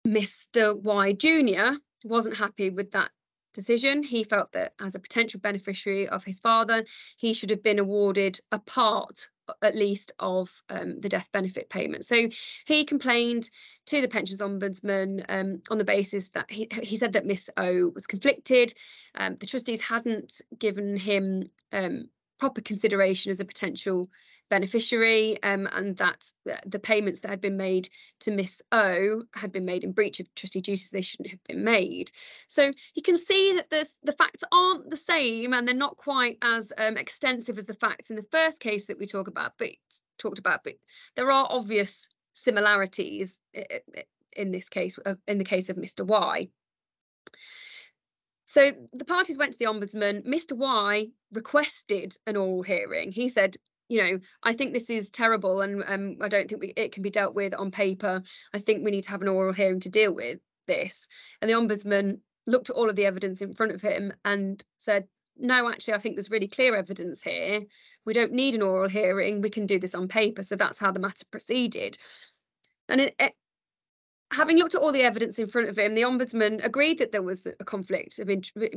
[0.07, 0.75] Mr.
[0.81, 1.77] Y Jr.
[2.03, 3.11] wasn't happy with that
[3.57, 4.03] decision.
[4.03, 6.85] He felt that as a potential beneficiary of his father,
[7.17, 9.29] he should have been awarded a part,
[9.61, 12.05] at least, of um, the death benefit payment.
[12.05, 12.29] So
[12.65, 13.49] he complained
[13.87, 17.91] to the pensions ombudsman um, on the basis that he, he said that Miss O
[17.93, 18.73] was conflicted.
[19.15, 24.07] Um, the trustees hadn't given him um, proper consideration as a potential
[24.49, 26.31] beneficiary um, and that
[26.65, 27.89] the payments that had been made
[28.21, 31.63] to Miss O had been made in breach of trustee duties they shouldn't have been
[31.63, 32.12] made.
[32.47, 33.69] So you can see that
[34.03, 38.10] the facts aren't the same and they're not quite as um, extensive as the facts
[38.10, 39.69] in the first case that we talk about, but
[40.17, 40.63] talked about.
[40.63, 40.75] But
[41.15, 43.39] there are obvious similarities
[44.36, 46.05] in this case, in the case of Mr.
[46.05, 46.47] Y.
[48.45, 50.25] So the parties went to the ombudsman.
[50.25, 50.53] Mr.
[50.53, 53.12] Y requested an oral hearing.
[53.12, 53.57] He said,
[53.89, 57.04] you know, I think this is terrible and um, I don't think we, it can
[57.04, 58.21] be dealt with on paper.
[58.54, 61.08] I think we need to have an oral hearing to deal with this.
[61.41, 65.08] And the ombudsman looked at all of the evidence in front of him and said,
[65.38, 67.62] no, actually, I think there's really clear evidence here.
[68.06, 69.41] We don't need an oral hearing.
[69.41, 70.43] We can do this on paper.
[70.43, 71.97] So that's how the matter proceeded.
[72.89, 73.34] And it, it,
[74.31, 77.21] having looked at all the evidence in front of him, the ombudsman agreed that there
[77.21, 78.75] was a conflict of interest.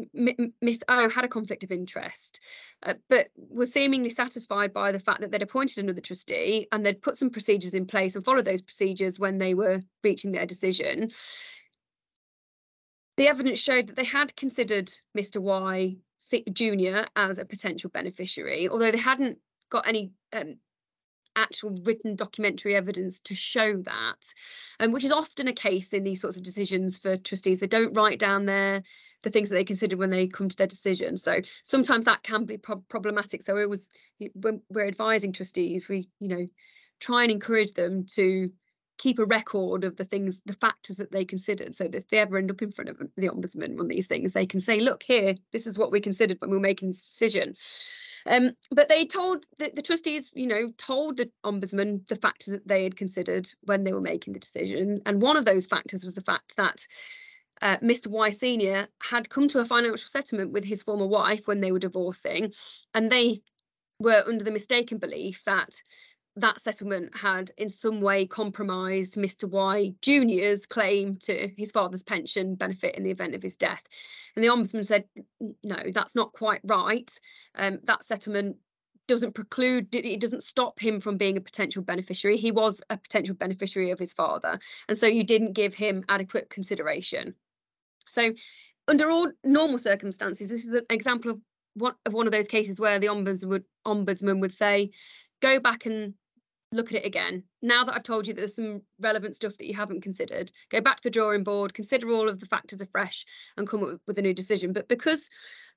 [0.60, 2.40] Miss O had a conflict of interest,
[2.84, 7.02] uh, but was seemingly satisfied by the fact that they'd appointed another trustee and they'd
[7.02, 11.10] put some procedures in place and followed those procedures when they were reaching their decision.
[13.16, 15.42] The evidence showed that they had considered Mr.
[15.42, 15.96] Y
[16.52, 17.08] Jr.
[17.16, 20.56] as a potential beneficiary, although they hadn't got any um,
[21.36, 24.34] actual written documentary evidence to show that,
[24.78, 27.60] um, which is often a case in these sorts of decisions for trustees.
[27.60, 28.82] They don't write down their
[29.22, 31.16] the things that they consider when they come to their decision.
[31.18, 33.42] So sometimes that can be pro- problematic.
[33.42, 33.88] So it was
[34.34, 36.46] when we're advising trustees, we you know
[37.00, 38.50] try and encourage them to
[38.98, 42.18] keep a record of the things, the factors that they considered, so that if they
[42.18, 45.02] ever end up in front of the ombudsman on these things, they can say, "Look
[45.02, 47.54] here, this is what we considered when we were making this decision."
[48.26, 52.66] Um, but they told the, the, trustees, you know, told the ombudsman the factors that
[52.66, 55.00] they had considered when they were making the decision.
[55.06, 56.86] And one of those factors was the fact that
[57.62, 58.08] uh, Mr.
[58.08, 58.88] Y Sr.
[59.02, 62.52] had come to a financial settlement with his former wife when they were divorcing,
[62.94, 63.40] and they
[63.98, 65.82] were under the mistaken belief that
[66.36, 69.48] that settlement had in some way compromised Mr.
[69.48, 73.82] Y Jr.'s claim to his father's pension benefit in the event of his death.
[74.34, 75.04] And the Ombudsman said,
[75.62, 77.10] no, that's not quite right.
[77.54, 78.56] Um, that settlement
[79.08, 82.36] doesn't preclude, it doesn't stop him from being a potential beneficiary.
[82.36, 84.60] He was a potential beneficiary of his father.
[84.88, 87.34] And so you didn't give him adequate consideration.
[88.08, 88.32] So,
[88.86, 91.40] under all normal circumstances, this is an example of
[91.74, 94.90] one of one of those cases where the ombudsman would, ombudsman would say,
[95.40, 96.14] go back and
[96.72, 97.42] look at it again.
[97.62, 100.80] Now that I've told you that there's some relevant stuff that you haven't considered, go
[100.80, 104.18] back to the drawing board, consider all of the factors afresh and come up with
[104.18, 104.72] a new decision.
[104.72, 105.28] But because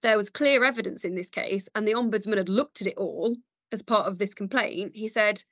[0.01, 3.36] there was clear evidence in this case and the Ombudsman had looked at it all
[3.71, 5.43] as part of this complaint, he said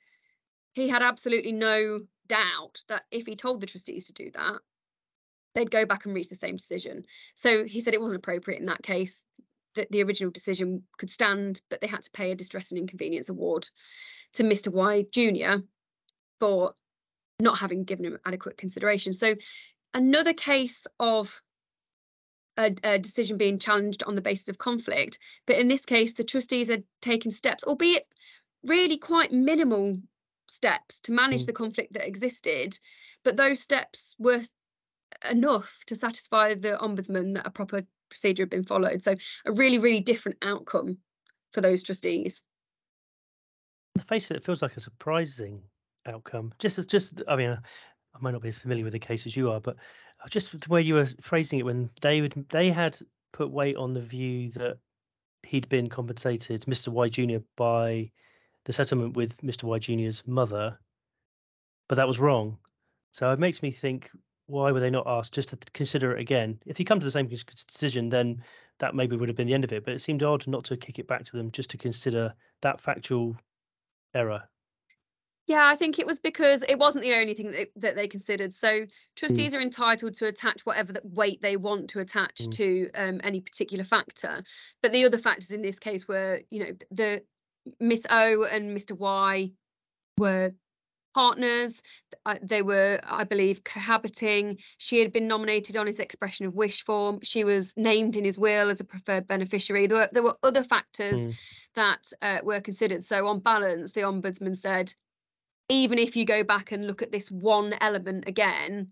[0.73, 4.59] he had absolutely no doubt that if he told the trustees to do that,
[5.55, 7.03] they'd go back and reach the same decision.
[7.35, 9.23] So he said it wasn't appropriate in that case
[9.75, 13.29] that the original decision could stand, but they had to pay a distress and inconvenience
[13.29, 13.67] award
[14.33, 14.71] to Mr.
[14.71, 15.63] Y Jr.
[16.39, 16.73] for
[17.39, 19.13] not having given him adequate consideration.
[19.13, 19.35] So
[19.93, 21.41] another case of
[22.57, 26.23] a, a, decision being challenged on the basis of conflict, but in this case, the
[26.23, 28.05] trustees had taken steps, albeit
[28.63, 29.97] really quite minimal
[30.47, 31.47] steps to manage mm.
[31.47, 32.77] the conflict that existed,
[33.23, 34.41] but those steps were
[35.29, 39.01] enough to satisfy the ombudsman that a proper procedure had been followed.
[39.01, 40.99] So a really, really different outcome
[41.51, 42.43] for those trustees
[43.95, 45.61] the face of it, it feels like a surprising
[46.05, 46.53] outcome.
[46.59, 49.35] Just as just, I mean, I might not be as familiar with the case as
[49.35, 49.75] you are, but
[50.23, 52.97] uh, just the way you were phrasing it when they would they had
[53.31, 54.77] put weight on the view that
[55.43, 56.89] he'd been compensated, Mr.
[56.89, 57.43] Y Jr.
[57.55, 58.11] by
[58.65, 59.63] the settlement with Mr.
[59.63, 60.77] Y Jr.'s mother,
[61.87, 62.57] but that was wrong.
[63.11, 64.09] So it makes me think,
[64.51, 66.59] why were they not asked just to consider it again?
[66.65, 68.43] If you come to the same decision, then
[68.79, 69.85] that maybe would have been the end of it.
[69.85, 72.81] But it seemed odd not to kick it back to them just to consider that
[72.81, 73.35] factual
[74.13, 74.43] error?
[75.47, 78.07] Yeah, I think it was because it wasn't the only thing that they, that they
[78.07, 78.53] considered.
[78.53, 78.85] So
[79.15, 79.57] trustees mm.
[79.57, 82.51] are entitled to attach whatever weight they want to attach mm.
[82.51, 84.43] to um, any particular factor.
[84.81, 87.23] But the other factors in this case were, you know, the
[87.79, 88.97] Miss O and Mr.
[88.97, 89.51] Y
[90.17, 90.53] were
[91.13, 91.81] partners.
[92.25, 94.57] Uh, they were, I believe, cohabiting.
[94.77, 97.19] She had been nominated on his expression of wish form.
[97.23, 99.87] She was named in his will as a preferred beneficiary.
[99.87, 101.35] There were, there were other factors mm.
[101.75, 103.05] that uh, were considered.
[103.05, 104.93] So, on balance, the ombudsman said,
[105.69, 108.91] even if you go back and look at this one element again,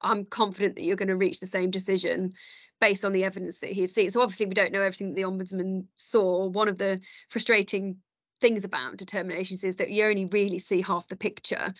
[0.00, 2.34] I'm confident that you're going to reach the same decision
[2.80, 4.10] based on the evidence that he had seen.
[4.10, 6.46] So obviously we don't know everything that the ombudsman saw.
[6.46, 7.96] One of the frustrating
[8.40, 11.72] things about determinations is that you only really see half the picture.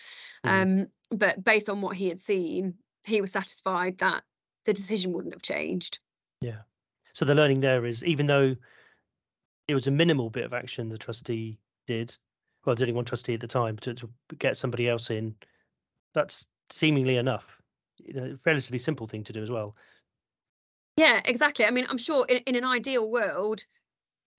[0.45, 0.49] Mm.
[0.61, 4.23] Um, but based on what he had seen, he was satisfied that
[4.65, 5.99] the decision wouldn't have changed.
[6.41, 6.61] Yeah.
[7.13, 8.55] So the learning there is even though
[9.67, 12.15] it was a minimal bit of action the trustee did,
[12.65, 15.35] well, there's only one trustee at the time to, to get somebody else in,
[16.13, 17.45] that's seemingly enough.
[17.97, 19.75] You know, relatively simple thing to do as well.
[20.97, 21.65] Yeah, exactly.
[21.65, 23.61] I mean, I'm sure in, in an ideal world,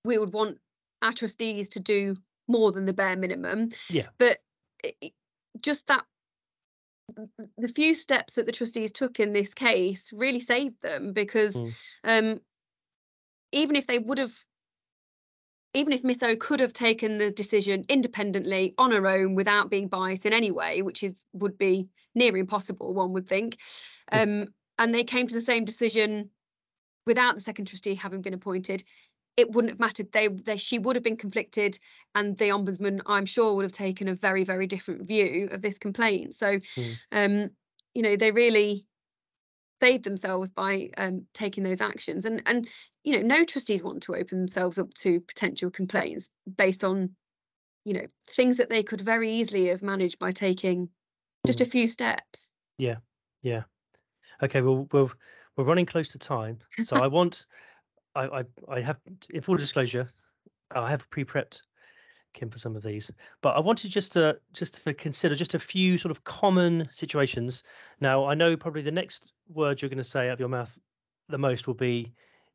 [0.05, 0.59] we would want
[1.03, 2.17] our trustees to do
[2.49, 3.71] more than the bare minimum.
[3.89, 4.09] Yeah.
[4.19, 4.39] But
[4.83, 5.13] it,
[5.61, 6.05] just that
[7.59, 11.73] the few steps that the trustees took in this case really saved them because mm.
[12.05, 12.41] um,
[13.53, 14.35] even if they would have
[15.73, 19.87] even if Miss O could have taken the decision independently on her own without being
[19.87, 23.57] biased in any way, which is would be near impossible, one would think,
[24.11, 24.49] um,
[24.79, 26.31] and they came to the same decision
[27.07, 28.83] without the second trustee having been appointed,
[29.37, 30.13] it wouldn't have mattered.
[30.13, 31.79] They, they she would have been conflicted,
[32.15, 35.79] and the ombudsman, I'm sure, would have taken a very very different view of this
[35.79, 36.35] complaint.
[36.35, 36.97] So, Mm.
[37.13, 37.51] um,
[37.95, 38.87] you know, they really
[39.81, 42.25] saved themselves by um, taking those actions.
[42.27, 42.69] And and
[43.03, 47.17] you know, no trustees want to open themselves up to potential complaints based on,
[47.85, 50.91] you know, things that they could very easily have managed by taking
[51.47, 52.53] just a few steps.
[52.77, 52.97] Yeah.
[53.43, 53.63] Yeah.
[54.43, 54.61] Okay.
[54.61, 55.09] Well, we're
[55.57, 57.47] we're running close to time, so I want,
[58.15, 58.99] I I, I have
[59.31, 60.09] in full disclosure,
[60.71, 61.63] I have pre-prepped
[62.33, 63.11] Kim for some of these,
[63.43, 67.65] but I wanted just to just to consider just a few sort of common situations.
[68.01, 70.77] Now, I know probably the next word you're going to say out of your mouth
[71.29, 72.13] the most will be,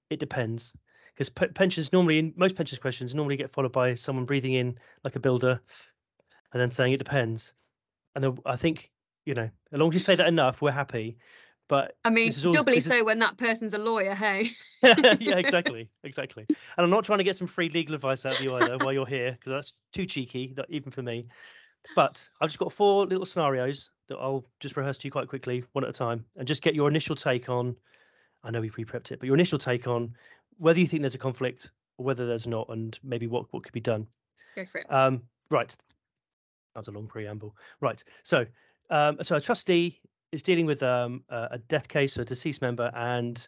[0.09, 0.75] it depends,
[1.13, 4.77] because pe- pensions normally in most pensions questions normally get followed by someone breathing in
[5.03, 5.59] like a builder,
[6.53, 7.53] and then saying it depends,
[8.15, 8.91] and I think
[9.25, 11.17] you know as long as you say that enough, we're happy.
[11.68, 14.13] But I mean, This is all- doubly this is- so when that person's a lawyer.
[14.13, 14.51] Hey.
[14.84, 16.45] yeah, exactly, exactly.
[16.49, 18.93] And I'm not trying to get some free legal advice out of you either while
[18.93, 21.26] you're here, because that's too cheeky, that even for me.
[21.95, 25.63] But I've just got four little scenarios that I'll just rehearse to you quite quickly,
[25.74, 27.76] one at a time, and just get your initial take on.
[28.43, 30.16] I know we pre-prepped it, but your initial take on
[30.57, 33.74] whether you think there's a conflict or whether there's not, and maybe what what could
[33.74, 34.05] be done.
[34.55, 34.86] Go for it.
[34.91, 35.70] Um, right.
[36.74, 37.55] That was a long preamble.
[37.82, 38.03] Right.
[38.24, 38.45] So,
[38.89, 39.99] um, so a trustee
[40.36, 43.47] is dealing with um, a, a death case, or a deceased member, and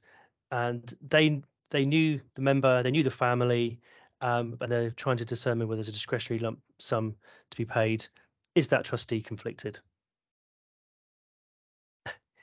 [0.51, 3.79] and they they knew the member, they knew the family,
[4.21, 7.15] um, and they're trying to determine whether there's a discretionary lump sum
[7.51, 8.07] to be paid.
[8.55, 9.79] Is that trustee conflicted?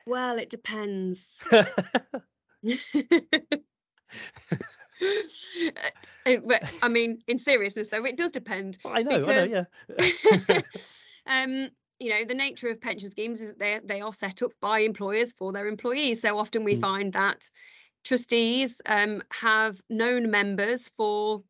[0.07, 1.43] Well, it depends.
[6.27, 8.79] Uh, but I mean, in seriousness though, it does depend.
[8.85, 9.67] I know, I know,
[9.99, 10.61] yeah.
[11.27, 11.69] um,
[12.05, 14.81] you know, the nature of pension schemes is that they they are set up by
[14.81, 16.21] employers for their employees.
[16.21, 16.81] So often we Mm.
[16.81, 17.51] find that
[18.05, 21.43] trustees um, have known members for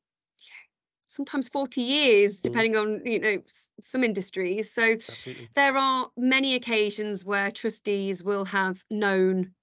[1.07, 2.43] sometimes 40 years, Mm.
[2.43, 3.43] depending on you know
[3.81, 4.73] some industries.
[4.73, 5.49] So Absolutely.
[5.57, 9.55] there are many occasions where trustees will have known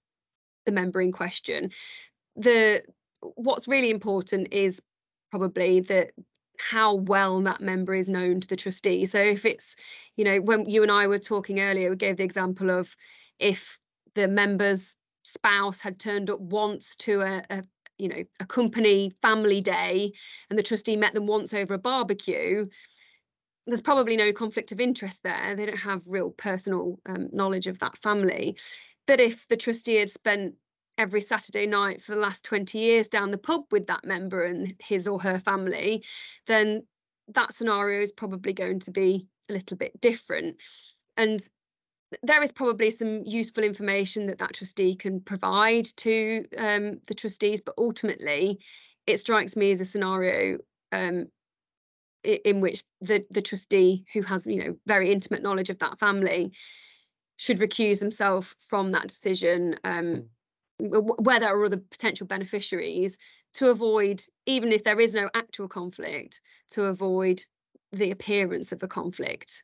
[0.66, 1.72] the member in question.
[2.36, 2.84] The
[3.22, 4.82] what's really important is
[5.32, 6.12] probably that
[6.70, 9.06] how well that member is known to the trustee.
[9.06, 9.76] So if it's,
[10.16, 12.96] you know, when you and I were talking earlier, we gave the example of
[13.40, 13.80] if
[14.16, 17.64] the member's spouse had turned up once to a, a
[17.98, 20.12] you know a company family day
[20.50, 22.66] and the trustee met them once over a barbecue
[23.68, 25.56] there's probably no conflict of interest there.
[25.56, 28.58] They don't have real personal um, knowledge of that family.
[29.08, 30.56] But if the trustee had spent
[31.02, 34.76] every Saturday night for the last 20 years down the pub with that member and
[34.80, 36.04] his or her family,
[36.46, 36.84] then
[37.30, 40.58] that scenario is probably going to be a little bit different.
[41.18, 41.42] And
[42.22, 47.62] there is probably some useful information that that trustee can provide to um, the trustees,
[47.62, 48.60] but ultimately,
[49.08, 50.60] it strikes me as a scenario
[50.92, 51.28] um,
[52.24, 56.52] in which the the trustee who has you know very intimate knowledge of that family
[57.38, 60.26] should recuse themselves from that decision um
[60.90, 63.18] where there are other potential beneficiaries
[63.54, 67.44] to avoid even if there is no actual conflict to avoid
[67.92, 69.64] the appearance of a conflict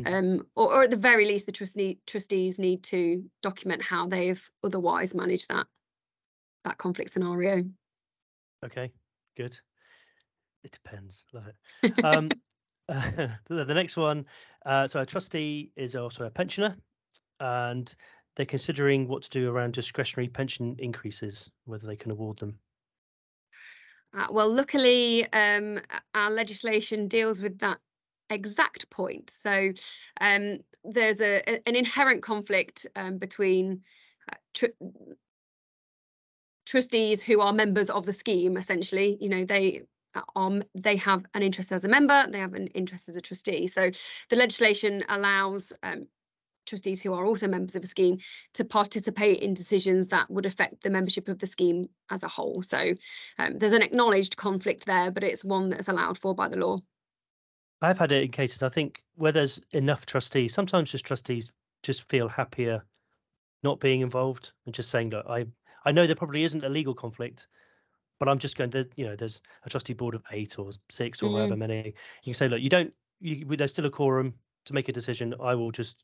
[0.00, 0.06] Mhm.
[0.40, 4.50] um or, or at the very least the trustee trustees need to document how they've
[4.64, 5.66] otherwise managed that
[6.64, 7.62] that conflict scenario
[8.64, 8.92] Okay,
[9.36, 9.58] good.
[10.64, 11.24] It depends.
[11.32, 11.56] Love it.
[12.04, 12.30] Um,
[12.88, 14.26] the, the next one.
[14.64, 16.76] Uh, so a trustee is also a pensioner,
[17.38, 17.94] and
[18.38, 22.56] they're considering what to do around discretionary pension increases, whether they can award them.
[24.16, 25.80] Uh, well, luckily, um,
[26.14, 27.78] our legislation deals with that
[28.30, 29.30] exact point.
[29.30, 29.72] So
[30.20, 33.82] um, there's a, an inherent conflict um, between
[34.32, 34.66] uh, tr-
[36.64, 38.56] trustees who are members of the scheme.
[38.56, 39.82] Essentially, you know, they
[40.14, 43.20] are m- they have an interest as a member, they have an interest as a
[43.20, 43.66] trustee.
[43.66, 43.90] So
[44.30, 46.06] the legislation allows um,
[46.68, 48.18] trustees who are also members of a scheme
[48.54, 52.62] to participate in decisions that would affect the membership of the scheme as a whole.
[52.62, 52.94] So
[53.38, 56.80] um, there's an acknowledged conflict there, but it's one that's allowed for by the law.
[57.80, 58.62] I've had it in cases.
[58.62, 61.50] I think where there's enough trustees, sometimes just trustees
[61.82, 62.84] just feel happier
[63.62, 65.46] not being involved and just saying, look, I
[65.84, 67.46] I know there probably isn't a legal conflict,
[68.18, 71.22] but I'm just going to, you know, there's a trustee board of eight or six
[71.22, 71.94] or however many.
[72.24, 74.34] You can say, look, you don't, you, there's still a quorum
[74.66, 75.34] to make a decision.
[75.40, 75.96] I will just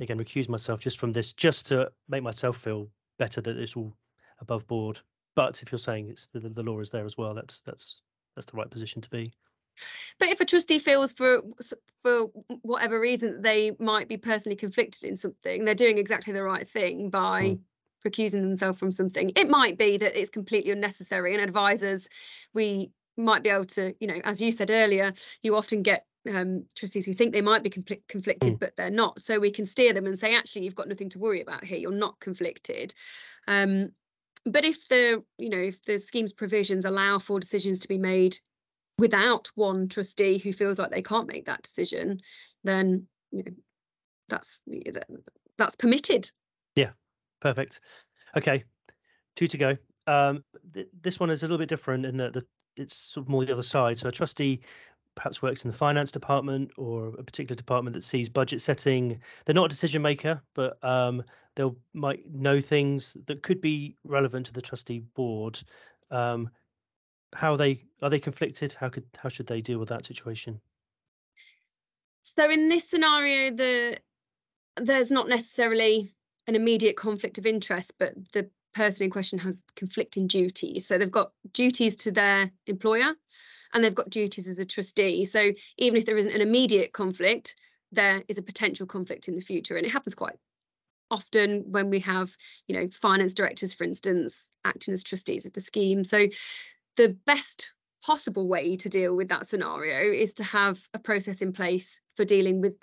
[0.00, 2.88] again recuse myself just from this, just to make myself feel
[3.18, 3.94] better that it's all
[4.40, 5.00] above board.
[5.36, 8.00] But if you're saying it's the, the law is there as well, that's that's
[8.34, 9.32] that's the right position to be.
[10.18, 11.42] But if a trustee feels for
[12.02, 12.26] for
[12.62, 17.10] whatever reason they might be personally conflicted in something, they're doing exactly the right thing
[17.10, 17.60] by Mm.
[18.06, 19.32] recusing themselves from something.
[19.36, 22.08] It might be that it's completely unnecessary, and advisors,
[22.54, 26.64] we might be able to, you know, as you said earlier, you often get um,
[26.76, 28.60] trustees who think they might be confl- conflicted, mm.
[28.60, 29.22] but they're not.
[29.22, 31.78] So we can steer them and say, actually, you've got nothing to worry about here.
[31.78, 32.94] You're not conflicted.
[33.48, 33.90] Um,
[34.44, 38.38] but if the, you know, if the scheme's provisions allow for decisions to be made
[38.98, 42.20] without one trustee who feels like they can't make that decision,
[42.64, 43.52] then you know,
[44.28, 44.62] that's
[45.58, 46.30] that's permitted.
[46.74, 46.90] Yeah,
[47.40, 47.80] perfect.
[48.36, 48.64] Okay,
[49.36, 49.76] two to go.
[50.06, 52.46] Um, th- this one is a little bit different in that the,
[52.76, 53.98] it's sort of more the other side.
[53.98, 54.60] So a trustee
[55.14, 59.20] perhaps works in the finance department or a particular department that sees budget setting.
[59.44, 61.22] They're not a decision maker, but um,
[61.56, 65.60] they'll might know things that could be relevant to the trustee board.
[66.10, 66.50] Um,
[67.34, 68.72] how are they are they conflicted?
[68.72, 70.60] How could how should they deal with that situation?
[72.22, 73.98] So in this scenario, the
[74.76, 76.12] there's not necessarily
[76.46, 80.86] an immediate conflict of interest, but the person in question has conflicting duties.
[80.86, 83.14] So they've got duties to their employer
[83.72, 85.24] and they've got duties as a trustee.
[85.24, 87.56] So even if there isn't an immediate conflict,
[87.92, 89.76] there is a potential conflict in the future.
[89.76, 90.36] And it happens quite
[91.10, 92.34] often when we have,
[92.68, 96.04] you know, finance directors, for instance, acting as trustees of the scheme.
[96.04, 96.28] So
[96.96, 97.72] the best
[98.04, 102.24] possible way to deal with that scenario is to have a process in place for
[102.24, 102.74] dealing with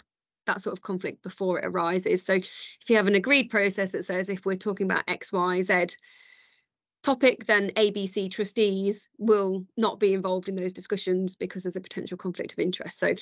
[0.46, 2.24] that sort of conflict before it arises.
[2.24, 5.62] So if you have an agreed process that says if we're talking about X, Y,
[5.62, 5.88] Z
[7.08, 12.18] topic, then ABC trustees will not be involved in those discussions because there's a potential
[12.18, 13.00] conflict of interest.
[13.00, 13.16] So,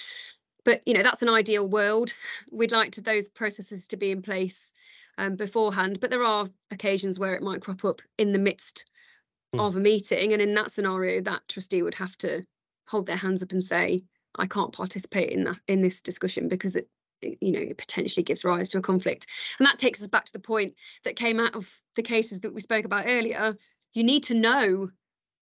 [0.64, 2.16] but you know, that's an ideal world.
[2.52, 4.74] We'd like to those processes to be in place
[5.20, 8.90] um, beforehand, but there are occasions where it might crop up in the midst
[9.56, 9.60] mm.
[9.60, 10.34] of a meeting.
[10.34, 12.44] And in that scenario, that trustee would have to
[12.88, 14.00] hold their hands up and say,
[14.36, 16.90] I can't participate in that in this discussion because it
[17.22, 19.26] you know it potentially gives rise to a conflict
[19.58, 20.74] and that takes us back to the point
[21.06, 23.56] that came out of the cases that we spoke about earlier
[23.96, 24.90] you need to know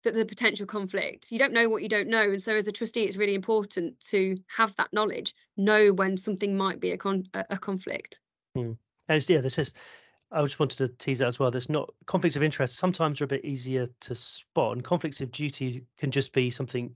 [0.03, 2.71] that the potential conflict you don't know what you don't know and so as a
[2.71, 7.23] trustee it's really important to have that knowledge know when something might be a con
[7.33, 8.19] a, conflict
[8.55, 8.73] hmm.
[9.07, 9.73] and yeah this is
[10.33, 11.51] I just wanted to tease that as well.
[11.51, 12.77] There's not conflicts of interest.
[12.77, 16.95] Sometimes are a bit easier to spot, and conflicts of duty can just be something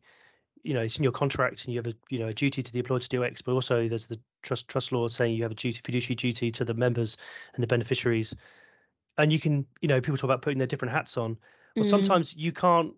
[0.64, 2.74] you know it's in your contract and you have a you know a duty to
[2.74, 5.52] the employer to do X, but also there's the trust trust law saying you have
[5.52, 7.16] a duty fiduciary duty to the members
[7.54, 8.36] and the beneficiaries,
[9.18, 11.38] and you can you know people talk about putting their different hats on.
[11.76, 11.90] Well, mm.
[11.90, 12.94] sometimes you can't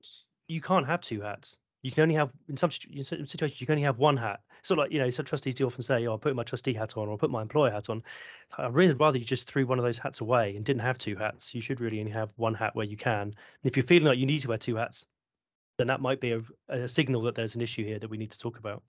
[0.47, 1.57] you can't have two hats.
[1.82, 4.41] You can only have in some situations you can only have one hat.
[4.63, 6.97] So like you know so trustees do often say, "Oh, I'll put my trustee hat
[6.97, 8.03] on or I'll put my employer hat on."
[8.57, 11.15] I'd really rather you just threw one of those hats away and didn't have two
[11.15, 11.55] hats.
[11.55, 13.22] You should really only have one hat where you can.
[13.22, 15.07] And if you're feeling like you need to wear two hats,
[15.78, 18.32] then that might be a, a signal that there's an issue here that we need
[18.32, 18.84] to talk about.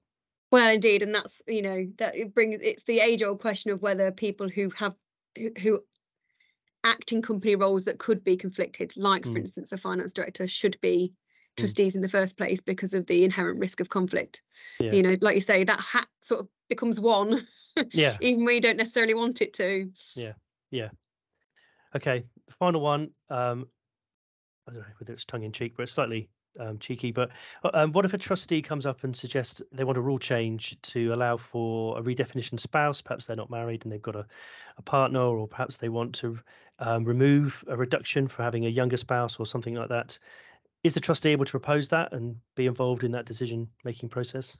[0.50, 4.10] Well, indeed, and that's you know that it brings it's the age-old question of whether
[4.10, 4.96] people who have
[5.38, 5.80] who, who
[6.84, 9.32] act in company roles that could be conflicted, like mm.
[9.32, 11.56] for instance a finance director, should be mm.
[11.56, 11.96] trustees mm.
[11.96, 14.42] in the first place because of the inherent risk of conflict.
[14.78, 14.92] Yeah.
[14.92, 17.46] You know, like you say, that hat sort of becomes one.
[17.92, 18.16] yeah.
[18.20, 19.90] Even when you don't necessarily want it to.
[20.14, 20.32] Yeah.
[20.70, 20.88] Yeah.
[21.94, 22.24] Okay.
[22.46, 23.10] The final one.
[23.28, 23.66] Um,
[24.68, 26.28] I don't know whether it's tongue in cheek, but it's slightly
[26.58, 27.30] um, cheeky, but
[27.64, 30.80] uh, um, what if a trustee comes up and suggests they want a rule change
[30.82, 33.00] to allow for a redefinition spouse?
[33.00, 34.26] Perhaps they're not married and they've got a,
[34.76, 36.38] a partner, or perhaps they want to
[36.78, 40.18] um, remove a reduction for having a younger spouse or something like that.
[40.82, 44.58] Is the trustee able to propose that and be involved in that decision making process?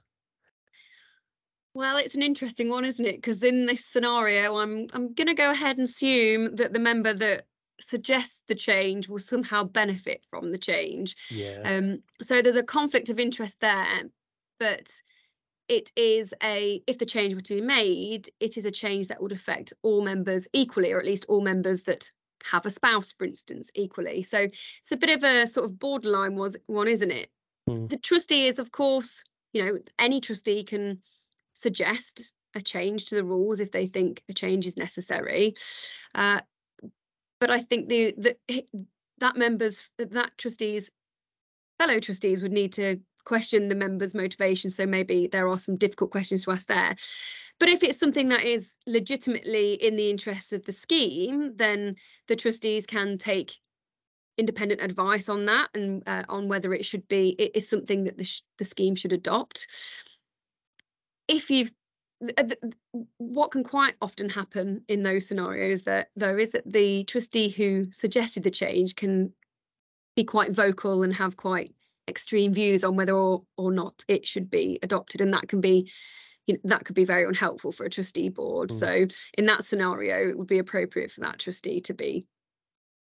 [1.73, 3.15] Well, it's an interesting one, isn't it?
[3.15, 7.13] Because in this scenario, I'm I'm going to go ahead and assume that the member
[7.13, 7.45] that
[7.83, 11.15] suggests the change will somehow benefit from the change.
[11.29, 11.61] Yeah.
[11.63, 14.03] Um, so there's a conflict of interest there,
[14.59, 14.91] but
[15.67, 19.21] it is a if the change were to be made, it is a change that
[19.21, 22.11] would affect all members equally, or at least all members that
[22.43, 24.23] have a spouse, for instance, equally.
[24.23, 27.29] So it's a bit of a sort of borderline was one, isn't it?
[27.69, 27.89] Mm.
[27.89, 29.23] The trustee is, of course,
[29.53, 30.99] you know, any trustee can
[31.53, 35.55] suggest a change to the rules if they think a change is necessary.
[36.13, 36.41] Uh,
[37.41, 38.65] but I think the, the
[39.17, 40.89] that members that trustees
[41.77, 44.69] fellow trustees would need to question the members' motivation.
[44.69, 46.95] So maybe there are some difficult questions to ask there.
[47.59, 51.95] But if it's something that is legitimately in the interests of the scheme, then
[52.27, 53.53] the trustees can take
[54.37, 58.17] independent advice on that and uh, on whether it should be it is something that
[58.17, 59.67] the, the scheme should adopt.
[61.27, 61.71] If you've
[63.17, 67.85] what can quite often happen in those scenarios that though is that the trustee who
[67.91, 69.33] suggested the change can
[70.15, 71.73] be quite vocal and have quite
[72.07, 75.89] extreme views on whether or, or not it should be adopted and that can be
[76.47, 78.79] you know, that could be very unhelpful for a trustee board mm.
[78.79, 79.07] so
[79.37, 82.25] in that scenario it would be appropriate for that trustee to be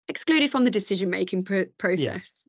[0.09, 2.45] excluded from the decision making pr- process.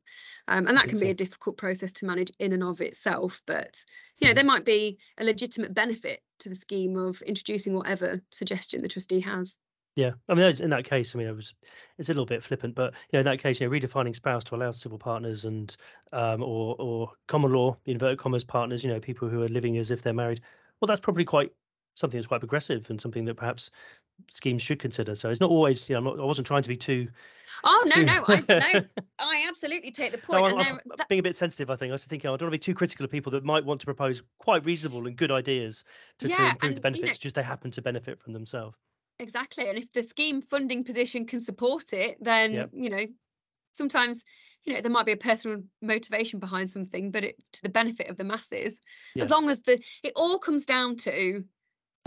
[0.48, 3.42] Um, and that can be a difficult process to manage in and of itself.
[3.46, 3.84] But
[4.18, 8.80] you know, there might be a legitimate benefit to the scheme of introducing whatever suggestion
[8.80, 9.58] the trustee has.
[9.94, 11.54] Yeah, I mean, in that case, I mean, it was
[11.98, 14.44] it's a little bit flippant, but you know, in that case, you know, redefining spouse
[14.44, 15.76] to allow civil partners and
[16.12, 19.90] um, or or common law inverted commas partners, you know, people who are living as
[19.90, 20.40] if they're married.
[20.80, 21.50] Well, that's probably quite
[21.98, 23.70] something that's quite progressive and something that perhaps
[24.30, 25.14] schemes should consider.
[25.14, 27.08] So it's not always, you know, I'm not, I wasn't trying to be too.
[27.64, 28.80] Oh no, too- no, I, no,
[29.18, 30.44] I absolutely take the No, point.
[30.54, 31.70] I'm, and I'm that- being a bit sensitive.
[31.70, 33.44] I think I was thinking I don't want to be too critical of people that
[33.44, 35.84] might want to propose quite reasonable and good ideas
[36.20, 38.32] to, to Yeah, improve the and, you know- benefits, just they happen to benefit from
[38.32, 38.76] themselves.
[39.20, 39.68] Exactly.
[39.68, 42.70] And if the scheme funding position can support it, then, Yep.
[42.72, 43.04] you know,
[43.72, 44.24] sometimes,
[44.64, 48.08] you know, there might be a personal motivation behind something, but it to the benefit
[48.08, 48.80] of the masses.
[49.14, 49.24] Yeah.
[49.24, 51.44] As long as the it all comes down to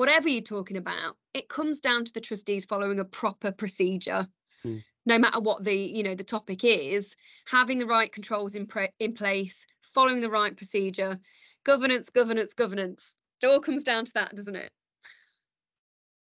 [0.01, 4.27] whatever you're talking about, it comes down to the trustees following a proper procedure.
[4.63, 4.77] Hmm.
[5.05, 8.89] No matter what the, you know, the topic is, having the right controls in pre-
[8.99, 11.19] in place, following the right procedure,
[11.65, 13.13] governance, governance, governance.
[13.43, 14.71] It all comes down to that, doesn't it?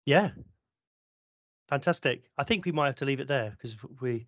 [0.05, 0.33] Yeah.
[1.71, 2.25] Fantastic.
[2.37, 4.27] I think we might have to leave it there because we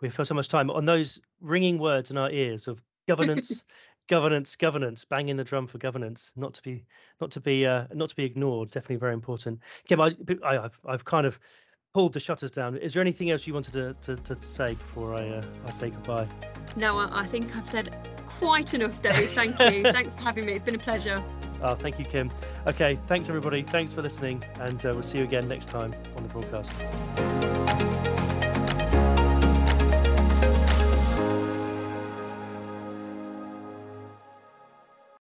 [0.00, 3.64] we've had so much time on those ringing words in our ears of governance,
[4.10, 6.84] governance, governance, banging the drum for governance, not to be
[7.20, 8.70] not to be uh, not to be ignored.
[8.70, 9.60] Definitely very important.
[9.88, 11.38] Kim, I, I I've I've kind of
[11.94, 12.76] pulled the shutters down.
[12.76, 15.90] Is there anything else you wanted to to, to say before I uh, I say
[15.90, 16.28] goodbye?
[16.76, 17.96] No, I, I think I've said
[18.26, 19.14] quite enough, Dave.
[19.28, 19.84] Thank you.
[19.84, 20.52] Thanks for having me.
[20.52, 21.24] It's been a pleasure.
[21.62, 22.30] Oh, thank you, Kim.
[22.66, 23.62] Okay, thanks everybody.
[23.62, 26.72] Thanks for listening, and uh, we'll see you again next time on the broadcast.